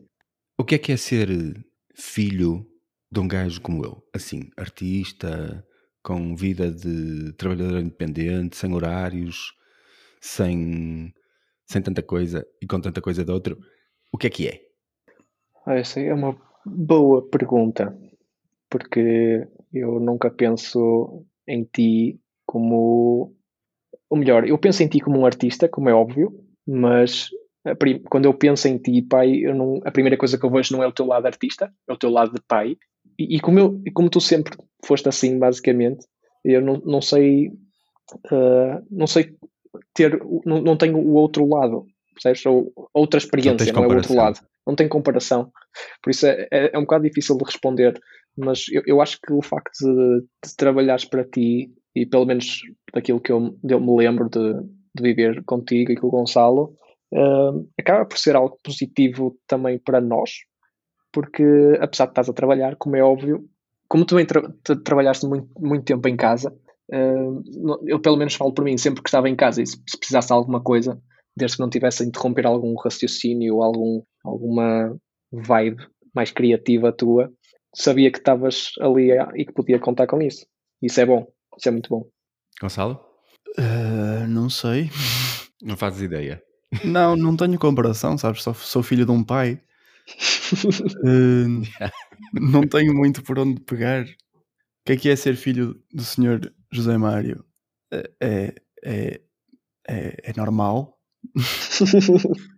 O 0.58 0.64
que 0.64 0.76
é 0.76 0.78
que 0.78 0.92
é 0.92 0.96
ser 0.96 1.28
filho 1.94 2.66
de 3.10 3.20
um 3.20 3.28
gajo 3.28 3.60
como 3.60 3.84
eu? 3.84 4.02
Assim, 4.14 4.50
artista, 4.56 5.64
com 6.02 6.34
vida 6.36 6.70
de 6.70 7.32
trabalhador 7.34 7.80
independente, 7.80 8.56
sem 8.56 8.72
horários, 8.74 9.52
sem 10.20 11.12
sem 11.66 11.82
tanta 11.82 12.02
coisa 12.02 12.46
e 12.62 12.66
com 12.66 12.80
tanta 12.80 13.00
coisa 13.00 13.24
de 13.24 13.32
outro, 13.32 13.58
o 14.12 14.18
que 14.18 14.28
é 14.28 14.30
que 14.30 14.48
é? 14.48 14.60
Essa 15.66 16.00
é 16.00 16.14
uma 16.14 16.40
boa 16.64 17.28
pergunta, 17.28 17.96
porque 18.70 19.48
eu 19.72 19.98
nunca 19.98 20.30
penso 20.30 21.24
em 21.46 21.64
ti 21.64 22.20
como. 22.46 23.34
Ou 24.08 24.16
melhor, 24.16 24.46
eu 24.48 24.56
penso 24.56 24.82
em 24.84 24.88
ti 24.88 25.00
como 25.00 25.18
um 25.18 25.26
artista, 25.26 25.68
como 25.68 25.88
é 25.88 25.94
óbvio, 25.94 26.32
mas 26.64 27.30
quando 28.08 28.26
eu 28.26 28.34
penso 28.34 28.68
em 28.68 28.78
ti, 28.78 29.02
pai, 29.02 29.40
não, 29.42 29.80
a 29.84 29.90
primeira 29.90 30.16
coisa 30.16 30.38
que 30.38 30.46
eu 30.46 30.50
vejo 30.50 30.76
não 30.76 30.84
é 30.84 30.86
o 30.86 30.92
teu 30.92 31.04
lado 31.04 31.26
artista, 31.26 31.72
é 31.88 31.92
o 31.92 31.98
teu 31.98 32.10
lado 32.10 32.32
de 32.32 32.40
pai. 32.46 32.76
E, 33.18 33.36
e 33.36 33.40
como, 33.40 33.58
eu, 33.58 33.82
e 33.84 33.90
como 33.90 34.10
tu 34.10 34.20
sempre 34.20 34.56
foste 34.84 35.08
assim, 35.08 35.38
basicamente, 35.38 36.06
eu 36.44 36.60
não, 36.60 36.80
não 36.84 37.02
sei. 37.02 37.48
Uh, 38.30 38.84
não 38.90 39.06
sei 39.06 39.34
ter, 39.92 40.20
não, 40.44 40.60
não 40.60 40.76
tenho 40.76 40.98
o 40.98 41.14
outro 41.14 41.46
lado, 41.46 41.86
percebes? 42.14 42.46
Ou 42.46 42.72
outra 42.94 43.18
experiência, 43.18 43.72
não, 43.72 43.82
não 43.82 43.90
é 43.90 43.92
o 43.92 43.96
outro 43.96 44.14
lado. 44.14 44.40
não 44.66 44.76
tem 44.76 44.88
comparação. 44.88 45.50
Por 46.02 46.10
isso 46.10 46.26
é, 46.26 46.46
é, 46.52 46.70
é 46.74 46.78
um 46.78 46.82
bocado 46.82 47.04
difícil 47.04 47.36
de 47.36 47.44
responder, 47.44 48.00
mas 48.36 48.64
eu, 48.70 48.82
eu 48.86 49.00
acho 49.00 49.18
que 49.20 49.32
o 49.32 49.42
facto 49.42 49.72
de, 49.80 50.20
de 50.20 50.56
trabalhares 50.56 51.04
para 51.04 51.24
ti, 51.24 51.70
e 51.94 52.06
pelo 52.06 52.26
menos 52.26 52.60
daquilo 52.92 53.20
que 53.20 53.32
eu, 53.32 53.58
eu 53.68 53.80
me 53.80 53.96
lembro 53.96 54.28
de, 54.28 54.54
de 54.94 55.02
viver 55.02 55.42
contigo 55.44 55.92
e 55.92 55.96
com 55.96 56.06
o 56.06 56.10
Gonçalo, 56.10 56.74
uh, 57.12 57.68
acaba 57.78 58.04
por 58.04 58.18
ser 58.18 58.36
algo 58.36 58.58
positivo 58.62 59.36
também 59.46 59.78
para 59.78 60.00
nós, 60.00 60.30
porque 61.16 61.42
apesar 61.80 62.04
de 62.04 62.10
estás 62.10 62.28
a 62.28 62.34
trabalhar, 62.34 62.76
como 62.76 62.94
é 62.94 63.02
óbvio, 63.02 63.48
como 63.88 64.04
tu 64.04 64.10
também 64.10 64.26
tra 64.26 64.42
trabalhaste 64.84 65.26
muito, 65.26 65.48
muito 65.58 65.82
tempo 65.82 66.06
em 66.08 66.14
casa, 66.14 66.54
uh, 66.92 67.80
eu 67.86 67.98
pelo 67.98 68.18
menos 68.18 68.34
falo 68.34 68.52
por 68.52 68.62
mim, 68.62 68.76
sempre 68.76 69.02
que 69.02 69.08
estava 69.08 69.26
em 69.26 69.34
casa 69.34 69.62
e 69.62 69.66
se, 69.66 69.80
se 69.88 69.96
precisasse 69.96 70.28
de 70.28 70.34
alguma 70.34 70.60
coisa, 70.62 71.00
desde 71.34 71.56
que 71.56 71.62
não 71.62 71.70
tivesse 71.70 72.02
a 72.02 72.06
interromper 72.06 72.44
algum 72.44 72.74
raciocínio 72.76 73.54
ou 73.54 73.62
algum, 73.62 74.02
alguma 74.22 74.94
vibe 75.32 75.86
mais 76.14 76.30
criativa 76.30 76.92
tua, 76.92 77.32
sabia 77.74 78.12
que 78.12 78.18
estavas 78.18 78.72
ali 78.78 79.10
e 79.36 79.46
que 79.46 79.54
podia 79.54 79.78
contar 79.78 80.06
com 80.06 80.20
isso. 80.20 80.44
Isso 80.82 81.00
é 81.00 81.06
bom, 81.06 81.26
isso 81.56 81.66
é 81.66 81.72
muito 81.72 81.88
bom. 81.88 82.04
Gonçalo? 82.60 83.00
Uh, 83.58 84.28
não 84.28 84.50
sei. 84.50 84.90
Não 85.62 85.78
fazes 85.78 86.02
ideia. 86.02 86.42
Não, 86.84 87.16
não 87.16 87.34
tenho 87.34 87.58
comparação, 87.58 88.18
sabes? 88.18 88.42
Só 88.42 88.52
sou 88.52 88.82
filho 88.82 89.06
de 89.06 89.12
um 89.12 89.24
pai. 89.24 89.62
Uh, 90.52 91.62
não 92.34 92.66
tenho 92.66 92.94
muito 92.94 93.22
por 93.22 93.38
onde 93.38 93.60
pegar. 93.60 94.04
O 94.04 94.86
que 94.86 94.92
é 94.92 94.96
que 94.96 95.08
é 95.08 95.16
ser 95.16 95.36
filho 95.36 95.80
do 95.92 96.02
senhor 96.02 96.52
José 96.72 96.96
Mário? 96.96 97.44
É, 97.92 98.10
é, 98.20 98.54
é, 98.84 99.20
é, 99.88 100.30
é 100.30 100.32
normal? 100.36 100.98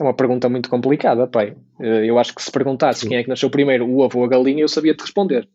É 0.00 0.04
uma 0.04 0.14
pergunta 0.14 0.48
muito 0.48 0.68
complicada, 0.68 1.28
pai. 1.28 1.56
Eh, 1.80 2.06
eu 2.10 2.18
acho 2.18 2.34
que 2.34 2.42
se 2.42 2.50
perguntasse 2.50 3.06
quem 3.06 3.16
é 3.16 3.22
que 3.22 3.28
nasceu 3.28 3.48
primeiro, 3.48 3.88
o 3.88 4.02
avô 4.02 4.18
ou 4.18 4.24
a 4.24 4.28
galinha, 4.28 4.62
eu 4.62 4.68
sabia 4.68 4.96
te 4.96 5.02
responder. 5.02 5.48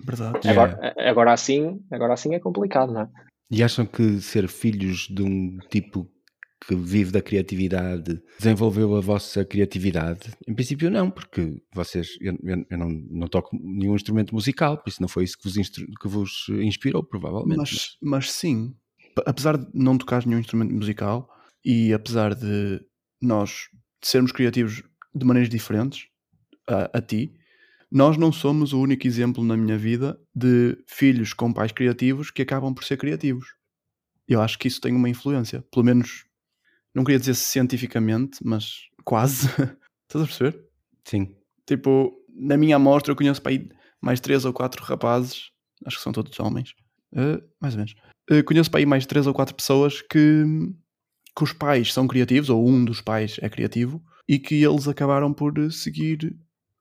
Verdade. 0.00 0.48
Agora, 0.48 0.78
é. 0.96 1.10
agora, 1.10 1.32
assim, 1.32 1.80
agora 1.90 2.12
assim 2.12 2.34
é 2.36 2.38
complicado, 2.38 2.92
não 2.92 3.02
é? 3.02 3.08
E 3.50 3.62
acham 3.62 3.84
que 3.84 4.20
ser 4.20 4.46
filhos 4.46 5.08
de 5.08 5.22
um 5.22 5.58
tipo 5.70 6.08
que 6.66 6.74
vive 6.74 7.12
da 7.12 7.22
criatividade 7.22 8.20
desenvolveu 8.38 8.96
a 8.96 9.00
vossa 9.00 9.44
criatividade? 9.44 10.32
Em 10.46 10.54
princípio 10.54 10.90
não, 10.90 11.10
porque 11.10 11.62
vocês, 11.72 12.08
eu, 12.20 12.36
eu 12.42 12.78
não, 12.78 12.88
não, 12.88 13.28
toco 13.28 13.56
nenhum 13.56 13.94
instrumento 13.94 14.34
musical, 14.34 14.78
por 14.78 14.88
isso 14.88 15.00
não 15.00 15.08
foi 15.08 15.24
isso 15.24 15.38
que 15.38 15.48
vos, 15.48 15.68
que 15.68 16.08
vos 16.08 16.48
inspirou, 16.62 17.02
provavelmente. 17.02 17.58
Mas, 17.58 17.96
mas 18.02 18.30
sim, 18.32 18.74
apesar 19.26 19.56
de 19.56 19.66
não 19.74 19.96
tocar 19.96 20.26
nenhum 20.26 20.40
instrumento 20.40 20.74
musical 20.74 21.28
e 21.64 21.92
apesar 21.92 22.34
de 22.34 22.80
nós 23.20 23.68
sermos 24.02 24.32
criativos 24.32 24.82
de 25.14 25.26
maneiras 25.26 25.50
diferentes 25.50 26.06
a, 26.68 26.98
a 26.98 27.00
ti, 27.00 27.32
nós 27.90 28.16
não 28.16 28.30
somos 28.30 28.72
o 28.72 28.80
único 28.80 29.06
exemplo 29.06 29.42
na 29.42 29.56
minha 29.56 29.78
vida 29.78 30.18
de 30.34 30.76
filhos 30.86 31.32
com 31.32 31.52
pais 31.52 31.72
criativos 31.72 32.30
que 32.30 32.42
acabam 32.42 32.74
por 32.74 32.84
ser 32.84 32.98
criativos. 32.98 33.54
Eu 34.28 34.42
acho 34.42 34.58
que 34.58 34.68
isso 34.68 34.80
tem 34.80 34.94
uma 34.94 35.08
influência, 35.08 35.64
pelo 35.72 35.86
menos, 35.86 36.26
não 36.94 37.04
queria 37.04 37.18
dizer 37.18 37.34
cientificamente, 37.34 38.38
mas 38.44 38.88
quase. 39.04 39.46
Estás 40.08 40.24
a 40.24 40.26
perceber? 40.26 40.64
Sim. 41.04 41.34
Tipo, 41.66 42.12
na 42.34 42.56
minha 42.56 42.76
amostra 42.76 43.12
eu 43.12 43.16
conheço 43.16 43.42
para 43.42 43.52
aí 43.52 43.68
mais 44.00 44.20
três 44.20 44.44
ou 44.44 44.52
quatro 44.52 44.82
rapazes, 44.84 45.50
acho 45.84 45.96
que 45.96 46.02
são 46.02 46.12
todos 46.12 46.38
homens, 46.40 46.70
uh, 47.12 47.42
mais 47.60 47.74
ou 47.74 47.78
menos. 47.78 47.94
Uh, 48.30 48.44
conheço 48.44 48.70
para 48.70 48.80
aí 48.80 48.86
mais 48.86 49.06
três 49.06 49.26
ou 49.26 49.34
quatro 49.34 49.54
pessoas 49.54 50.02
que 50.02 50.44
que 51.36 51.44
os 51.44 51.52
pais 51.52 51.92
são 51.92 52.08
criativos, 52.08 52.50
ou 52.50 52.68
um 52.68 52.84
dos 52.84 53.00
pais 53.00 53.36
é 53.40 53.48
criativo, 53.48 54.02
e 54.28 54.40
que 54.40 54.56
eles 54.56 54.88
acabaram 54.88 55.32
por 55.32 55.54
seguir, 55.70 56.36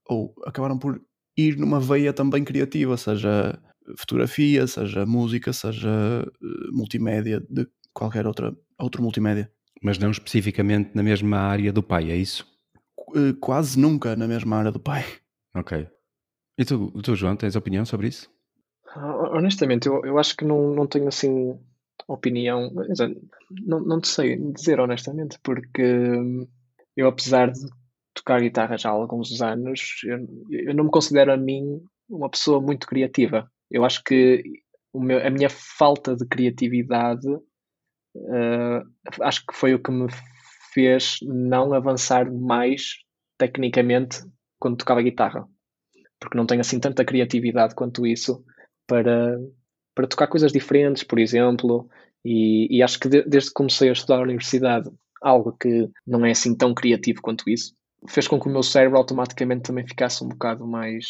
ou 0.10 0.34
acabaram 0.48 0.80
por 0.80 1.00
ir 1.38 1.56
numa 1.58 1.80
veia 1.80 2.12
também 2.12 2.44
criativa, 2.44 2.98
seja 2.98 3.62
fotografia, 3.96 4.66
seja 4.66 5.06
música, 5.06 5.54
seja 5.54 6.26
multimédia, 6.72 7.40
de 7.48 7.68
qualquer 7.94 8.26
outra, 8.26 8.52
outro 8.80 9.04
multimédia. 9.04 9.52
Mas 9.82 9.98
não 9.98 10.12
especificamente 10.12 10.92
na 10.94 11.04
mesma 11.04 11.38
área 11.38 11.72
do 11.72 11.84
pai, 11.84 12.12
é 12.12 12.16
isso? 12.16 12.48
Uh, 13.10 13.34
quase 13.40 13.80
nunca 13.80 14.16
na 14.16 14.28
mesma 14.28 14.58
área 14.58 14.72
do 14.72 14.80
pai. 14.80 15.04
Ok. 15.56 15.88
E 16.58 16.66
tu, 16.66 16.92
tu 17.02 17.16
João, 17.16 17.36
tens 17.36 17.56
opinião 17.56 17.86
sobre 17.86 18.08
isso? 18.08 18.30
Honestamente, 18.96 19.88
eu, 19.88 20.04
eu 20.04 20.18
acho 20.18 20.36
que 20.36 20.46
não, 20.46 20.74
não 20.74 20.88
tenho 20.88 21.08
assim 21.08 21.60
opinião, 22.08 22.72
não, 23.66 23.80
não 23.82 24.00
te 24.00 24.08
sei 24.08 24.38
dizer 24.54 24.80
honestamente, 24.80 25.38
porque 25.44 25.84
hum, 25.84 26.48
eu, 26.96 27.08
apesar 27.08 27.52
de 27.52 27.60
tocar 28.14 28.42
guitarra 28.42 28.78
já 28.78 28.90
há 28.90 28.94
alguns 28.94 29.42
anos, 29.42 30.02
eu, 30.04 30.26
eu 30.50 30.74
não 30.74 30.86
me 30.86 30.90
considero 30.90 31.32
a 31.32 31.38
mim 31.38 31.82
uma 32.10 32.30
pessoa 32.30 32.62
muito 32.62 32.88
criativa. 32.88 33.52
Eu 33.70 33.84
acho 33.84 34.04
que 34.04 34.44
meu, 34.96 35.26
a 35.26 35.30
minha 35.30 35.50
falta 35.50 36.16
de 36.16 36.26
criatividade 36.26 37.28
uh, 38.18 39.24
acho 39.24 39.46
que 39.46 39.54
foi 39.54 39.74
o 39.74 39.82
que 39.82 39.92
me 39.92 40.08
fez 40.74 41.18
não 41.24 41.74
avançar 41.74 42.32
mais 42.32 42.98
tecnicamente 43.38 44.24
quando 44.60 44.78
tocava 44.78 45.02
guitarra. 45.02 45.48
Porque 46.20 46.38
não 46.38 46.46
tenho 46.46 46.62
assim 46.62 46.80
tanta 46.80 47.06
criatividade 47.06 47.76
quanto 47.76 48.06
isso 48.06 48.44
para, 48.88 49.38
para 49.94 50.08
tocar 50.08 50.28
coisas 50.28 50.52
diferentes, 50.52 51.04
por 51.04 51.20
exemplo, 51.20 51.88
e, 52.26 52.68
e 52.76 52.82
acho 52.82 53.00
que 53.00 53.08
de, 53.08 53.24
desde 53.24 53.50
que 53.50 53.56
comecei 53.56 53.90
a 53.90 53.94
estudar 53.94 54.18
na 54.18 54.24
universidade, 54.24 54.90
algo 55.22 55.52
que 55.54 55.90
não 56.06 56.26
é 56.26 56.32
assim 56.32 56.56
tão 56.56 56.74
criativo 56.74 57.22
quanto 57.22 57.50
isso, 57.50 57.74
fez 58.08 58.28
com 58.28 58.40
que 58.40 58.48
o 58.48 58.52
meu 58.52 58.64
cérebro 58.64 58.98
automaticamente 58.98 59.64
também 59.64 59.88
ficasse 59.88 60.24
um 60.24 60.30
bocado 60.30 60.66
mais 60.66 61.06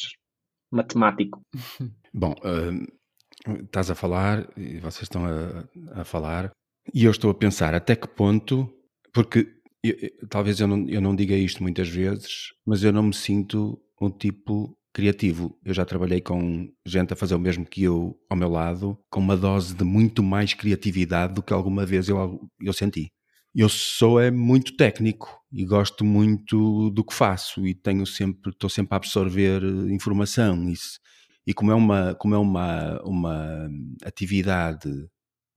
matemático. 0.72 1.42
Bom, 2.14 2.34
uh, 2.44 3.56
estás 3.64 3.92
a 3.92 3.96
falar 3.96 4.48
e 4.58 4.80
vocês 4.80 5.04
estão 5.04 5.26
a, 5.26 6.02
a, 6.02 6.04
falar, 6.04 6.52
e 6.94 7.06
eu 7.06 7.12
estou 7.12 7.32
a 7.32 7.36
pensar 7.36 7.74
até 7.74 7.96
que 7.96 8.08
ponto, 8.08 8.70
porque 9.14 9.48
eu, 9.84 9.96
talvez 10.30 10.60
eu 10.60 10.68
não, 10.68 10.88
eu 10.88 11.02
não 11.02 11.16
diga 11.16 11.36
isto 11.36 11.64
muitas 11.64 11.90
vezes, 11.90 12.54
mas 12.66 12.84
eu 12.84 12.92
não 12.92 13.04
me 13.04 13.14
sinto 13.14 13.80
um 14.02 14.10
tipo 14.10 14.78
criativo. 14.94 15.58
Eu 15.64 15.74
já 15.74 15.86
trabalhei 15.86 16.22
com 16.22 16.68
gente 16.86 17.14
a 17.14 17.16
fazer 17.16 17.36
o 17.36 17.40
mesmo 17.40 17.66
que 17.66 17.84
eu 17.84 18.18
ao 18.30 18.38
meu 18.38 18.50
lado, 18.50 18.98
com 19.12 19.20
uma 19.20 19.38
dose 19.38 19.76
de 19.76 19.84
muito 19.84 20.24
mais 20.24 20.54
criatividade 20.54 21.34
do 21.36 21.44
que 21.44 21.54
alguma 21.54 21.86
vez 21.86 22.10
eu, 22.10 22.40
eu 22.60 22.74
senti. 22.74 23.12
Eu 23.56 23.70
sou 23.70 24.20
é 24.20 24.32
muito 24.32 24.76
técnico 24.76 25.40
e 25.52 25.66
gosto 25.66 26.04
muito 26.06 26.90
do 26.92 27.04
que 27.04 27.14
faço 27.14 27.66
e 27.66 27.74
tenho 27.74 28.06
sempre 28.06 28.52
estou 28.52 28.70
sempre 28.70 28.96
a 28.96 28.98
absorver 28.98 29.64
eh, 29.64 29.94
informação 29.94 30.70
isso. 30.70 31.00
E 31.46 31.54
como 31.54 31.72
é 31.72 31.76
uma 31.76 32.16
como 32.16 32.36
é 32.36 32.38
uma 32.38 33.02
uma 33.04 33.70
atividade, 34.04 34.90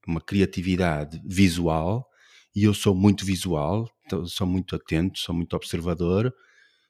uma 0.07 0.21
criatividade 0.21 1.21
visual, 1.25 2.09
e 2.55 2.65
eu 2.65 2.75
sou 2.75 2.95
muito 2.95 3.25
visual, 3.25 3.89
sou 4.27 4.47
muito 4.47 4.75
atento, 4.75 5.19
sou 5.19 5.35
muito 5.35 5.55
observador, 5.55 6.35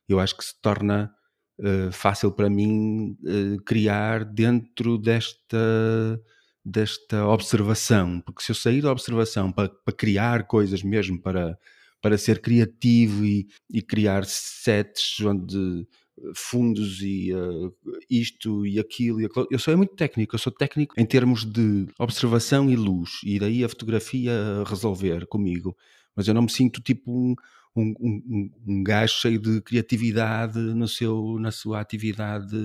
eu 0.09 0.19
acho 0.19 0.37
que 0.37 0.45
se 0.45 0.61
torna 0.61 1.13
uh, 1.61 1.93
fácil 1.93 2.33
para 2.33 2.51
mim 2.51 3.17
uh, 3.23 3.63
criar 3.65 4.25
dentro 4.25 4.99
desta, 4.99 6.21
desta 6.65 7.27
observação, 7.27 8.21
porque 8.21 8.43
se 8.43 8.51
eu 8.51 8.57
sair 8.57 8.83
da 8.83 8.91
observação 8.91 9.53
para, 9.53 9.69
para 9.69 9.95
criar 9.95 10.47
coisas 10.47 10.83
mesmo, 10.83 11.21
para, 11.21 11.59
para 12.01 12.19
ser 12.19 12.41
criativo 12.41 13.25
e, 13.25 13.47
e 13.69 13.83
criar 13.83 14.25
sets 14.25 15.21
onde 15.21 15.87
fundos 16.35 17.01
e 17.03 17.33
uh, 17.33 17.75
isto 18.09 18.67
e 18.67 18.79
aquilo 18.79 19.21
e 19.21 19.27
aquilo. 19.27 19.47
Eu 19.51 19.59
sou 19.59 19.73
é 19.73 19.77
muito 19.77 19.95
técnico, 19.95 20.35
eu 20.35 20.39
sou 20.39 20.53
técnico 20.53 20.95
em 20.99 21.07
termos 21.07 21.45
de 21.45 21.87
observação 21.99 22.71
e 22.71 22.77
luz, 22.77 23.21
e 23.25 23.39
daí 23.39 23.65
a 23.65 23.69
fotografia 23.69 24.33
resolver 24.67 25.27
comigo. 25.27 25.77
Mas 26.15 26.29
eu 26.29 26.35
não 26.35 26.43
me 26.43 26.51
sinto 26.51 26.83
tipo 26.83 27.11
um, 27.11 27.35
um, 27.77 27.95
um, 28.01 28.51
um 28.67 28.83
gajo 28.83 29.15
cheio 29.15 29.41
de 29.41 29.61
criatividade 29.63 30.59
no 30.59 30.89
seu, 30.89 31.39
na 31.39 31.51
sua 31.51 31.81
atividade 31.81 32.57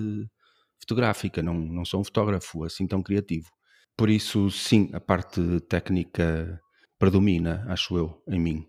fotográfica. 0.80 1.42
Não, 1.42 1.54
não 1.54 1.86
sou 1.86 2.02
um 2.02 2.04
fotógrafo 2.04 2.64
assim 2.64 2.88
tão 2.88 3.02
criativo. 3.02 3.50
Por 3.98 4.10
isso, 4.10 4.52
sim, 4.52 4.90
a 4.94 5.00
parte 5.00 5.42
técnica 5.70 6.60
predomina, 7.00 7.66
acho 7.70 7.98
eu, 7.98 8.22
em 8.28 8.40
mim. 8.40 8.68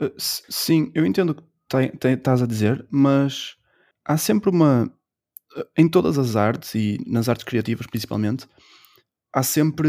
Uh, 0.00 0.12
sim, 0.18 0.90
eu 0.94 1.06
entendo 1.06 1.30
o 1.30 1.34
que 1.34 2.08
estás 2.08 2.42
a 2.42 2.46
dizer, 2.46 2.86
mas 2.90 3.56
há 4.06 4.16
sempre 4.16 4.50
uma. 4.50 4.90
Eh, 5.56 5.66
em 5.78 5.88
todas 5.88 6.18
as 6.18 6.36
artes 6.36 6.74
e 6.74 6.98
nas 7.06 7.28
artes 7.28 7.44
criativas 7.44 7.86
principalmente, 7.86 8.46
há 9.32 9.42
sempre 9.42 9.88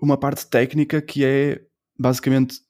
uma 0.00 0.16
parte 0.16 0.46
técnica 0.46 1.00
que 1.00 1.24
é 1.24 1.60
basicamente 1.98 2.60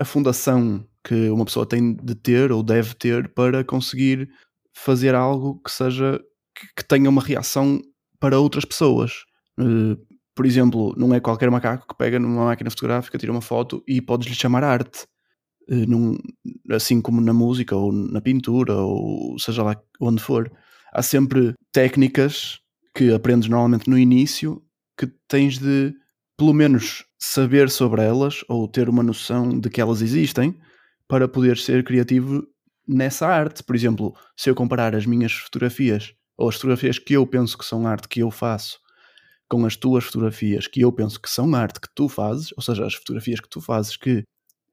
a 0.00 0.04
fundação 0.04 0.86
que 1.04 1.28
uma 1.30 1.44
pessoa 1.44 1.66
tem 1.66 1.94
de 1.94 2.14
ter 2.14 2.50
ou 2.50 2.62
deve 2.62 2.94
ter 2.94 3.28
para 3.28 3.62
conseguir 3.62 4.28
fazer 4.74 5.14
algo 5.14 5.60
que 5.62 5.70
seja 5.70 6.20
que, 6.76 6.84
tenha 6.84 7.10
uma 7.10 7.22
reação 7.22 7.80
para 8.18 8.38
outras 8.38 8.64
pessoas. 8.64 9.24
Uh, 9.58 9.96
por 10.34 10.46
exemplo, 10.46 10.94
não 10.96 11.14
é 11.14 11.20
qualquer 11.20 11.50
macaco 11.50 11.86
que 11.86 11.96
pega 11.96 12.18
numa 12.18 12.46
máquina 12.46 12.70
fotográfica, 12.70 13.18
tira 13.18 13.30
uma 13.30 13.40
foto 13.40 13.84
e 13.86 14.00
podes 14.00 14.28
lhe 14.28 14.34
chamar 14.34 14.64
arte. 14.64 15.06
Eh, 15.68 15.86
num, 15.86 16.18
assim 16.70 17.00
como 17.00 17.20
na 17.20 17.32
música 17.32 17.76
ou 17.76 17.92
na 17.92 18.20
pintura 18.20 18.74
ou 18.74 19.38
seja 19.38 19.62
lá 19.62 19.76
onde 20.00 20.22
for, 20.22 20.50
há 20.92 21.02
sempre 21.02 21.54
técnicas 21.72 22.60
que 22.94 23.12
aprendes 23.12 23.48
normalmente 23.48 23.88
no 23.88 23.98
início 23.98 24.62
que 24.96 25.06
tens 25.28 25.58
de 25.58 25.94
pelo 26.36 26.52
menos 26.52 27.04
saber 27.18 27.70
sobre 27.70 28.02
elas 28.02 28.44
ou 28.48 28.68
ter 28.68 28.88
uma 28.88 29.02
noção 29.02 29.58
de 29.58 29.70
que 29.70 29.80
elas 29.80 30.02
existem 30.02 30.56
para 31.08 31.28
poder 31.28 31.56
ser 31.56 31.84
criativo 31.84 32.44
nessa 32.86 33.26
arte. 33.26 33.62
Por 33.62 33.74
exemplo, 33.74 34.14
se 34.36 34.50
eu 34.50 34.54
comparar 34.54 34.94
as 34.94 35.06
minhas 35.06 35.32
fotografias 35.32 36.14
ou 36.36 36.48
as 36.48 36.56
fotografias 36.56 36.98
que 36.98 37.14
eu 37.14 37.26
penso 37.26 37.56
que 37.56 37.64
são 37.64 37.86
arte 37.86 38.08
que 38.08 38.20
eu 38.20 38.30
faço 38.30 38.78
com 39.48 39.64
as 39.64 39.76
tuas 39.76 40.04
fotografias 40.04 40.66
que 40.66 40.80
eu 40.80 40.92
penso 40.92 41.20
que 41.20 41.30
são 41.30 41.54
arte 41.54 41.80
que 41.80 41.88
tu 41.94 42.08
fazes, 42.08 42.52
ou 42.56 42.62
seja, 42.62 42.84
as 42.86 42.94
fotografias 42.94 43.40
que 43.40 43.48
tu 43.48 43.60
fazes 43.60 43.96
que 43.96 44.24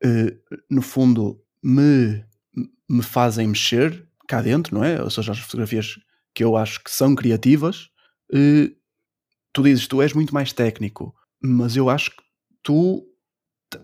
uh, 0.03 0.57
no 0.69 0.81
fundo 0.81 1.41
me, 1.63 2.23
me 2.89 3.03
fazem 3.03 3.47
mexer 3.47 4.07
cá 4.27 4.41
dentro, 4.41 4.75
não 4.75 4.83
é? 4.83 5.01
Ou 5.01 5.09
seja, 5.09 5.31
as 5.31 5.39
fotografias 5.39 5.99
que 6.33 6.43
eu 6.43 6.55
acho 6.55 6.83
que 6.83 6.91
são 6.91 7.15
criativas, 7.15 7.89
uh, 8.33 8.71
tu 9.53 9.63
dizes, 9.63 9.87
tu 9.87 10.01
és 10.01 10.13
muito 10.13 10.33
mais 10.33 10.53
técnico, 10.53 11.13
mas 11.41 11.75
eu 11.75 11.89
acho 11.89 12.11
que 12.11 12.23
tu 12.63 13.07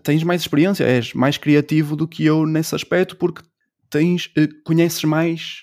tens 0.02 0.22
mais 0.22 0.42
experiência, 0.42 0.84
és 0.84 1.14
mais 1.14 1.38
criativo 1.38 1.96
do 1.96 2.06
que 2.06 2.24
eu 2.24 2.46
nesse 2.46 2.74
aspecto, 2.74 3.16
porque 3.16 3.42
tens, 3.90 4.26
uh, 4.36 4.62
conheces 4.64 5.04
mais 5.04 5.62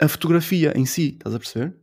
a 0.00 0.08
fotografia 0.08 0.72
em 0.74 0.86
si, 0.86 1.10
estás 1.12 1.34
a 1.34 1.38
perceber? 1.38 1.74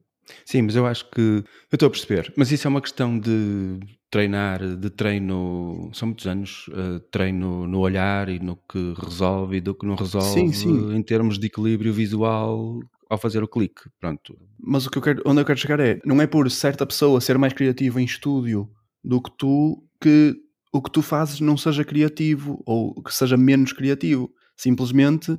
Sim, 0.43 0.63
mas 0.63 0.76
eu 0.76 0.86
acho 0.88 1.10
que 1.12 1.21
eu 1.21 1.45
estou 1.74 1.88
a 1.88 1.89
perceber, 1.89 2.34
mas 2.36 2.52
isso 2.52 2.67
é 2.67 2.69
uma 2.69 2.82
questão 2.82 3.19
de 3.19 3.80
treinar, 4.12 4.76
de 4.76 4.89
treino, 4.89 5.89
são 5.93 6.10
muitos 6.10 6.28
anos, 6.28 6.67
uh, 6.67 7.00
treino 7.10 7.65
no 7.65 7.80
olhar 7.80 8.28
e 8.28 8.39
no 8.39 8.58
que 8.58 8.93
resolve 9.02 9.58
e 9.58 9.62
do 9.62 9.74
que 9.74 9.86
não 9.86 9.95
resolve 9.95 10.28
sim, 10.28 10.52
sim. 10.52 10.93
em 10.93 11.02
termos 11.02 11.39
de 11.39 11.47
equilíbrio 11.47 11.93
visual 11.93 12.82
ao 13.10 13.17
fazer 13.17 13.41
o 13.41 13.47
clique, 13.47 13.82
pronto. 14.00 14.38
Mas 14.60 14.86
o 14.86 14.91
que 14.91 14.97
eu 14.97 15.02
quero, 15.02 15.24
onde 15.26 15.39
eu 15.39 15.45
quero 15.45 15.58
chegar 15.58 15.80
é, 15.80 16.00
não 16.06 16.21
é 16.21 16.28
por 16.28 16.52
certa 16.52 16.86
pessoa 16.86 17.21
ser 17.21 17.38
mais 17.38 17.54
criativa 17.54 18.02
em 18.02 18.06
estúdio 18.06 18.69
do 19.04 19.21
que 19.21 19.32
tu 19.38 19.82
que 20.00 20.36
o 20.74 20.82
que 20.82 20.91
tu 20.91 21.02
fazes 21.02 21.39
não 21.39 21.58
seja 21.58 21.84
criativo 21.84 22.62
ou 22.65 23.02
que 23.02 23.13
seja 23.13 23.38
menos 23.38 23.74
criativo. 23.74 24.32
Simplesmente 24.58 25.38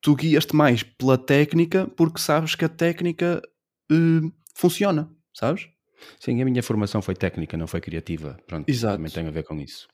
tu 0.00 0.14
guias-te 0.14 0.54
mais 0.54 0.82
pela 0.82 1.18
técnica 1.18 1.86
porque 1.96 2.20
sabes 2.20 2.54
que 2.54 2.64
a 2.64 2.68
técnica 2.68 3.42
uh, 3.90 4.32
funciona, 4.54 5.10
sabes? 5.34 5.68
Sim, 6.20 6.40
a 6.40 6.44
minha 6.44 6.62
formação 6.62 7.02
foi 7.02 7.14
técnica, 7.14 7.56
não 7.56 7.66
foi 7.66 7.80
criativa. 7.80 8.36
Pronto, 8.46 8.68
Exato. 8.68 8.96
também 8.96 9.10
tem 9.10 9.26
a 9.26 9.30
ver 9.30 9.44
com 9.44 9.60
isso. 9.60 9.86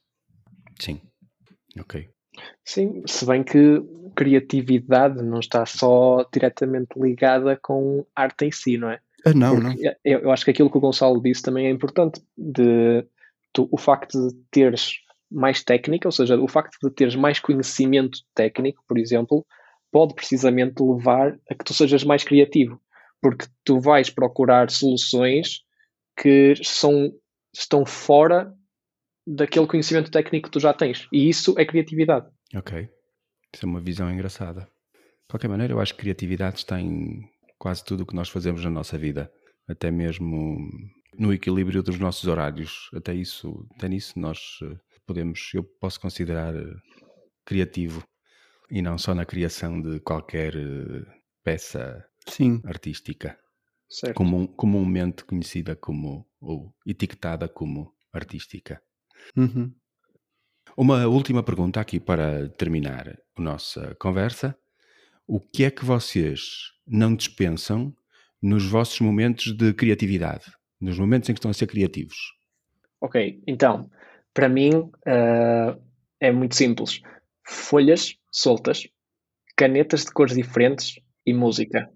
Sim, 0.81 1.01
ok. 1.79 2.09
Sim, 2.65 3.03
se 3.07 3.27
bem 3.27 3.43
que 3.43 3.83
criatividade 4.15 5.23
não 5.23 5.41
está 5.41 5.67
só 5.67 6.25
diretamente 6.33 6.99
ligada 6.99 7.59
com 7.61 8.07
arte 8.15 8.47
em 8.47 8.53
si, 8.53 8.77
não 8.77 8.91
é? 8.91 9.01
Ah, 9.25 9.35
não, 9.35 9.55
Porque 9.61 9.85
não. 9.85 9.95
Eu, 10.05 10.21
eu, 10.21 10.31
acho 10.31 10.45
que 10.45 10.51
aquilo 10.51 10.71
que 10.71 10.79
o 10.79 10.81
Gonçalo 10.81 11.21
disse 11.21 11.43
também 11.43 11.67
é 11.67 11.71
importante, 11.71 12.21
de 12.37 13.05
tu, 13.53 13.69
o 13.71 13.77
facto 13.77 14.29
de 14.29 14.35
teres 14.51 14.95
mais 15.31 15.63
técnica, 15.63 16.09
ou 16.09 16.13
seja, 16.13 16.39
o 16.41 16.49
facto 16.49 16.77
de 16.83 16.91
teres 16.95 17.15
mais 17.15 17.39
conhecimento 17.39 18.21
técnico, 18.35 18.83
por 18.87 18.99
exemplo, 18.99 19.45
pode 19.91 20.15
precisamente 20.15 20.83
levar 20.83 21.39
a 21.51 21.55
que 21.55 21.65
tu 21.65 21.75
sejas 21.75 22.05
mais 22.05 22.25
criativo, 22.25 22.81
porque 23.21 23.47
tu 23.65 23.81
vais 23.81 24.11
procurar 24.11 24.71
soluções 24.71 25.63
que 26.21 26.55
são, 26.63 27.13
estão 27.55 27.87
fora 27.87 28.53
daquele 29.27 29.67
conhecimento 29.67 30.11
técnico 30.11 30.49
que 30.49 30.53
tu 30.53 30.61
já 30.61 30.73
tens. 30.73 31.07
E 31.13 31.29
isso 31.29 31.55
é 31.59 31.65
criatividade. 31.65 32.27
Ok. 32.55 32.89
Isso 33.55 33.65
é 33.65 33.69
uma 33.69 33.81
visão 33.81 34.11
engraçada. 34.11 34.63
De 34.63 35.29
qualquer 35.31 35.49
maneira, 35.49 35.73
eu 35.73 35.81
acho 35.81 35.95
que 35.95 36.01
criatividade 36.01 36.59
está 36.59 36.81
em 36.81 37.23
quase 37.59 37.85
tudo 37.85 38.03
o 38.03 38.07
que 38.07 38.15
nós 38.15 38.29
fazemos 38.29 38.65
na 38.65 38.71
nossa 38.71 38.97
vida. 38.99 39.31
Até 39.69 39.91
mesmo 39.91 40.59
no 41.19 41.33
equilíbrio 41.33 41.83
dos 41.83 41.99
nossos 41.99 42.27
horários. 42.27 42.89
Até 42.95 43.15
isso, 43.15 43.67
até 43.77 43.89
nisso 43.89 44.19
nós 44.19 44.59
eh, 44.63 44.77
podemos, 45.07 45.51
eu 45.55 45.65
posso 45.81 46.01
considerar 46.01 46.55
eh, 46.55 46.75
criativo 47.45 48.03
e 48.71 48.81
não 48.81 48.99
só 48.99 49.15
na 49.15 49.25
criação 49.25 49.81
de 49.81 50.01
qualquer 50.01 50.55
eh, 50.55 51.05
peça 51.43 52.05
Sim. 52.29 52.61
artística. 52.65 53.39
Comum, 54.15 54.47
comumente 54.47 55.25
conhecida 55.25 55.75
como 55.75 56.27
ou 56.41 56.75
etiquetada 56.87 57.49
como 57.49 57.95
artística. 58.13 58.83
Uhum. 59.37 59.73
Uma 60.77 61.07
última 61.07 61.43
pergunta 61.43 61.81
aqui 61.81 61.99
para 61.99 62.49
terminar 62.51 63.19
a 63.37 63.43
nossa 63.43 63.95
conversa. 63.97 64.57
O 65.27 65.41
que 65.41 65.65
é 65.65 65.71
que 65.71 65.85
vocês 65.85 66.73
não 66.87 67.15
dispensam 67.15 67.95
nos 68.41 68.65
vossos 68.65 69.01
momentos 69.01 69.57
de 69.57 69.73
criatividade? 69.73 70.45
Nos 70.81 70.99
momentos 70.99 71.29
em 71.29 71.33
que 71.33 71.39
estão 71.39 71.51
a 71.51 71.55
ser 71.55 71.67
criativos? 71.67 72.17
Ok, 73.01 73.43
então, 73.47 73.91
para 74.33 74.49
mim 74.49 74.71
uh, 74.75 75.83
é 76.21 76.31
muito 76.31 76.55
simples. 76.55 77.01
Folhas 77.45 78.17
soltas, 78.31 78.87
canetas 79.57 80.05
de 80.05 80.13
cores 80.13 80.37
diferentes 80.37 81.01
e 81.27 81.33
música. 81.33 81.91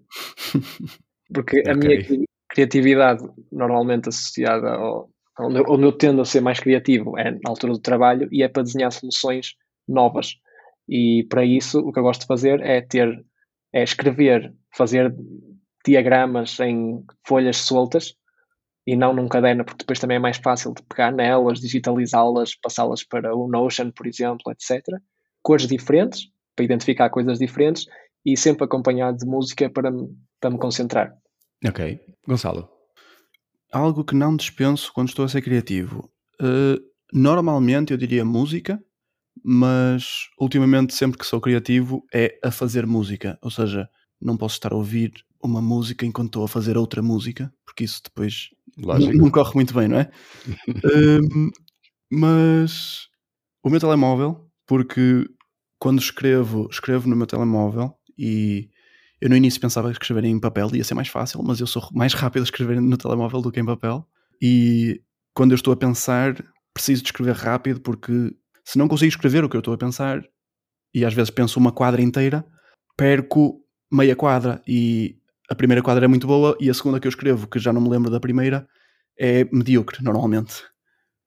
Porque 1.31 1.59
okay. 1.59 1.71
a 1.71 1.75
minha 1.75 2.25
criatividade, 2.49 3.23
normalmente 3.51 4.09
associada 4.09 4.69
ao. 4.71 5.09
Onde 5.39 5.59
eu, 5.59 5.65
onde 5.67 5.83
eu 5.83 5.91
tendo 5.91 6.21
a 6.21 6.25
ser 6.25 6.41
mais 6.41 6.59
criativo 6.59 7.17
é 7.17 7.31
na 7.31 7.39
altura 7.47 7.73
do 7.73 7.79
trabalho 7.79 8.29
e 8.31 8.43
é 8.43 8.47
para 8.47 8.61
desenhar 8.61 8.91
soluções 8.91 9.55
novas. 9.87 10.35
E 10.87 11.25
para 11.27 11.43
isso, 11.43 11.79
o 11.79 11.91
que 11.91 11.97
eu 11.97 12.03
gosto 12.03 12.21
de 12.21 12.27
fazer 12.27 12.61
é 12.61 12.81
ter, 12.81 13.25
é 13.73 13.83
escrever, 13.83 14.53
fazer 14.75 15.11
diagramas 15.83 16.59
em 16.59 17.03
folhas 17.25 17.57
soltas 17.57 18.13
e 18.85 18.95
não 18.95 19.13
num 19.13 19.27
caderno, 19.27 19.63
porque 19.63 19.79
depois 19.79 19.99
também 19.99 20.17
é 20.17 20.19
mais 20.19 20.37
fácil 20.37 20.73
de 20.73 20.83
pegar 20.83 21.11
nelas, 21.11 21.59
digitalizá-las, 21.59 22.55
passá-las 22.55 23.03
para 23.03 23.35
o 23.35 23.47
Notion, 23.47 23.91
por 23.91 24.05
exemplo, 24.05 24.51
etc. 24.51 24.85
Cores 25.41 25.67
diferentes, 25.67 26.27
para 26.55 26.65
identificar 26.65 27.09
coisas 27.09 27.39
diferentes 27.39 27.87
e 28.25 28.37
sempre 28.37 28.65
acompanhado 28.65 29.17
de 29.17 29.25
música 29.25 29.69
para, 29.69 29.91
para 30.39 30.49
me 30.49 30.57
concentrar. 30.57 31.13
Ok. 31.65 31.99
Gonçalo? 32.27 32.69
Algo 33.71 34.03
que 34.03 34.15
não 34.15 34.35
dispenso 34.35 34.91
quando 34.93 35.09
estou 35.09 35.25
a 35.25 35.29
ser 35.29 35.41
criativo. 35.41 36.11
Uh, 36.41 36.79
normalmente 37.11 37.91
eu 37.91 37.97
diria 37.97 38.23
música, 38.23 38.79
mas 39.43 40.27
ultimamente 40.39 40.93
sempre 40.93 41.17
que 41.17 41.25
sou 41.25 41.41
criativo 41.41 42.05
é 42.13 42.37
a 42.43 42.51
fazer 42.51 42.85
música. 42.85 43.37
Ou 43.41 43.49
seja, 43.49 43.89
não 44.21 44.37
posso 44.37 44.55
estar 44.55 44.73
a 44.73 44.75
ouvir 44.75 45.11
uma 45.43 45.61
música 45.61 46.05
enquanto 46.05 46.27
estou 46.27 46.45
a 46.45 46.47
fazer 46.47 46.77
outra 46.77 47.01
música, 47.01 47.53
porque 47.65 47.83
isso 47.83 48.01
depois 48.03 48.49
não, 48.77 48.97
não, 48.97 49.31
corre 49.31 49.53
muito 49.55 49.73
bem, 49.73 49.87
não 49.87 49.99
é? 49.99 50.09
uh, 50.69 51.51
mas 52.11 53.07
o 53.63 53.69
meu 53.69 53.79
telemóvel, 53.79 54.49
porque 54.65 55.25
quando 55.79 55.99
escrevo, 55.99 56.67
escrevo 56.71 57.09
no 57.09 57.15
meu 57.15 57.27
telemóvel 57.27 57.93
e 58.17 58.69
eu 59.21 59.29
no 59.29 59.37
início 59.37 59.61
pensava 59.61 59.87
que 59.87 59.93
escrever 59.93 60.25
em 60.25 60.39
papel 60.39 60.69
ia 60.75 60.83
ser 60.83 60.95
mais 60.95 61.07
fácil, 61.07 61.41
mas 61.43 61.59
eu 61.59 61.67
sou 61.67 61.87
mais 61.93 62.13
rápido 62.13 62.41
a 62.41 62.43
escrever 62.43 62.81
no 62.81 62.97
telemóvel 62.97 63.41
do 63.41 63.51
que 63.51 63.59
em 63.59 63.65
papel. 63.65 64.05
E 64.41 65.01
quando 65.33 65.51
eu 65.51 65.55
estou 65.55 65.73
a 65.73 65.77
pensar, 65.77 66.35
preciso 66.73 67.01
de 67.01 67.07
escrever 67.07 67.35
rápido, 67.35 67.79
porque 67.79 68.35
se 68.65 68.77
não 68.77 68.87
consigo 68.87 69.09
escrever 69.09 69.43
o 69.43 69.49
que 69.49 69.55
eu 69.55 69.59
estou 69.59 69.73
a 69.73 69.77
pensar, 69.77 70.21
e 70.93 71.05
às 71.05 71.13
vezes 71.13 71.29
penso 71.29 71.59
uma 71.59 71.71
quadra 71.71 72.01
inteira, 72.01 72.45
perco 72.97 73.61
meia 73.91 74.15
quadra. 74.15 74.61
E 74.67 75.17
a 75.49 75.55
primeira 75.55 75.81
quadra 75.81 76.05
é 76.05 76.07
muito 76.07 76.27
boa, 76.27 76.57
e 76.59 76.69
a 76.69 76.73
segunda 76.73 76.99
que 76.99 77.07
eu 77.07 77.09
escrevo, 77.09 77.47
que 77.47 77.59
já 77.59 77.71
não 77.71 77.81
me 77.81 77.89
lembro 77.89 78.11
da 78.11 78.19
primeira, 78.19 78.67
é 79.17 79.45
medíocre, 79.51 80.03
normalmente. 80.03 80.63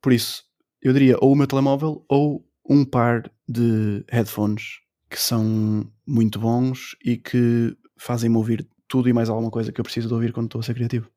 Por 0.03 0.13
isso, 0.13 0.45
eu 0.83 0.93
diria 0.93 1.17
ou 1.21 1.33
o 1.33 1.37
meu 1.37 1.47
telemóvel 1.47 2.05
ou 2.09 2.47
um 2.69 2.85
par 2.85 3.31
de 3.49 4.05
headphones 4.11 4.81
que 5.09 5.21
são 5.21 5.91
muito 6.07 6.39
bons 6.39 6.97
e 7.05 7.17
que 7.17 7.77
fazem-me 7.99 8.37
ouvir 8.37 8.69
tudo 8.89 9.09
e 9.09 9.13
mais 9.13 9.29
alguma 9.29 9.51
coisa 9.51 9.73
que 9.73 9.81
eu 9.81 9.85
preciso 9.85 10.09
de 10.09 10.15
ouvir 10.15 10.33
quando 10.33 10.47
estou 10.47 10.61
a 10.61 10.63
ser 10.63 10.75
criativo. 10.75 11.11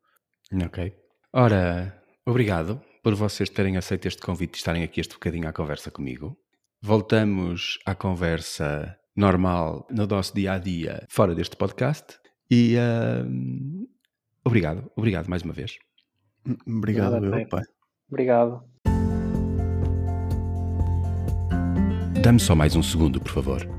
Ok. 0.65 0.93
Ora, 1.33 2.01
obrigado 2.25 2.81
por 3.03 3.15
vocês 3.15 3.49
terem 3.49 3.77
aceito 3.77 4.07
este 4.07 4.21
convite 4.21 4.55
e 4.55 4.57
estarem 4.57 4.83
aqui 4.83 4.99
este 4.99 5.13
bocadinho 5.13 5.47
à 5.47 5.53
conversa 5.53 5.91
comigo. 5.91 6.37
Voltamos 6.81 7.77
à 7.85 7.93
conversa 7.93 8.97
normal 9.15 9.85
no 9.91 10.07
nosso 10.07 10.33
dia 10.33 10.53
a 10.53 10.57
dia 10.57 11.05
fora 11.09 11.35
deste 11.35 11.55
podcast 11.55 12.17
e 12.49 12.75
uh, 12.77 13.87
obrigado, 14.45 14.89
obrigado 14.95 15.27
mais 15.27 15.43
uma 15.43 15.53
vez. 15.53 15.77
Obrigado, 16.65 17.21
meu 17.21 17.47
pai. 17.47 17.63
Obrigado. 18.09 18.63
Dá-me 22.23 22.39
só 22.39 22.55
mais 22.55 22.75
um 22.75 22.83
segundo, 22.83 23.19
por 23.19 23.31
favor. 23.31 23.78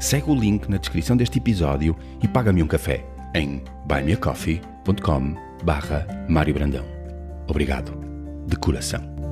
segue 0.00 0.30
o 0.30 0.34
link 0.34 0.68
na 0.68 0.78
descrição 0.78 1.16
deste 1.16 1.38
episódio 1.38 1.94
e 2.22 2.26
paga-me 2.26 2.62
um 2.62 2.66
café 2.66 3.04
em 3.34 3.62
buymeacoffee.com 3.86 5.34
barra 5.62 6.06
Mário 6.28 6.54
Brandão. 6.54 6.84
Obrigado, 7.46 7.92
de 8.46 8.56
coração. 8.56 9.29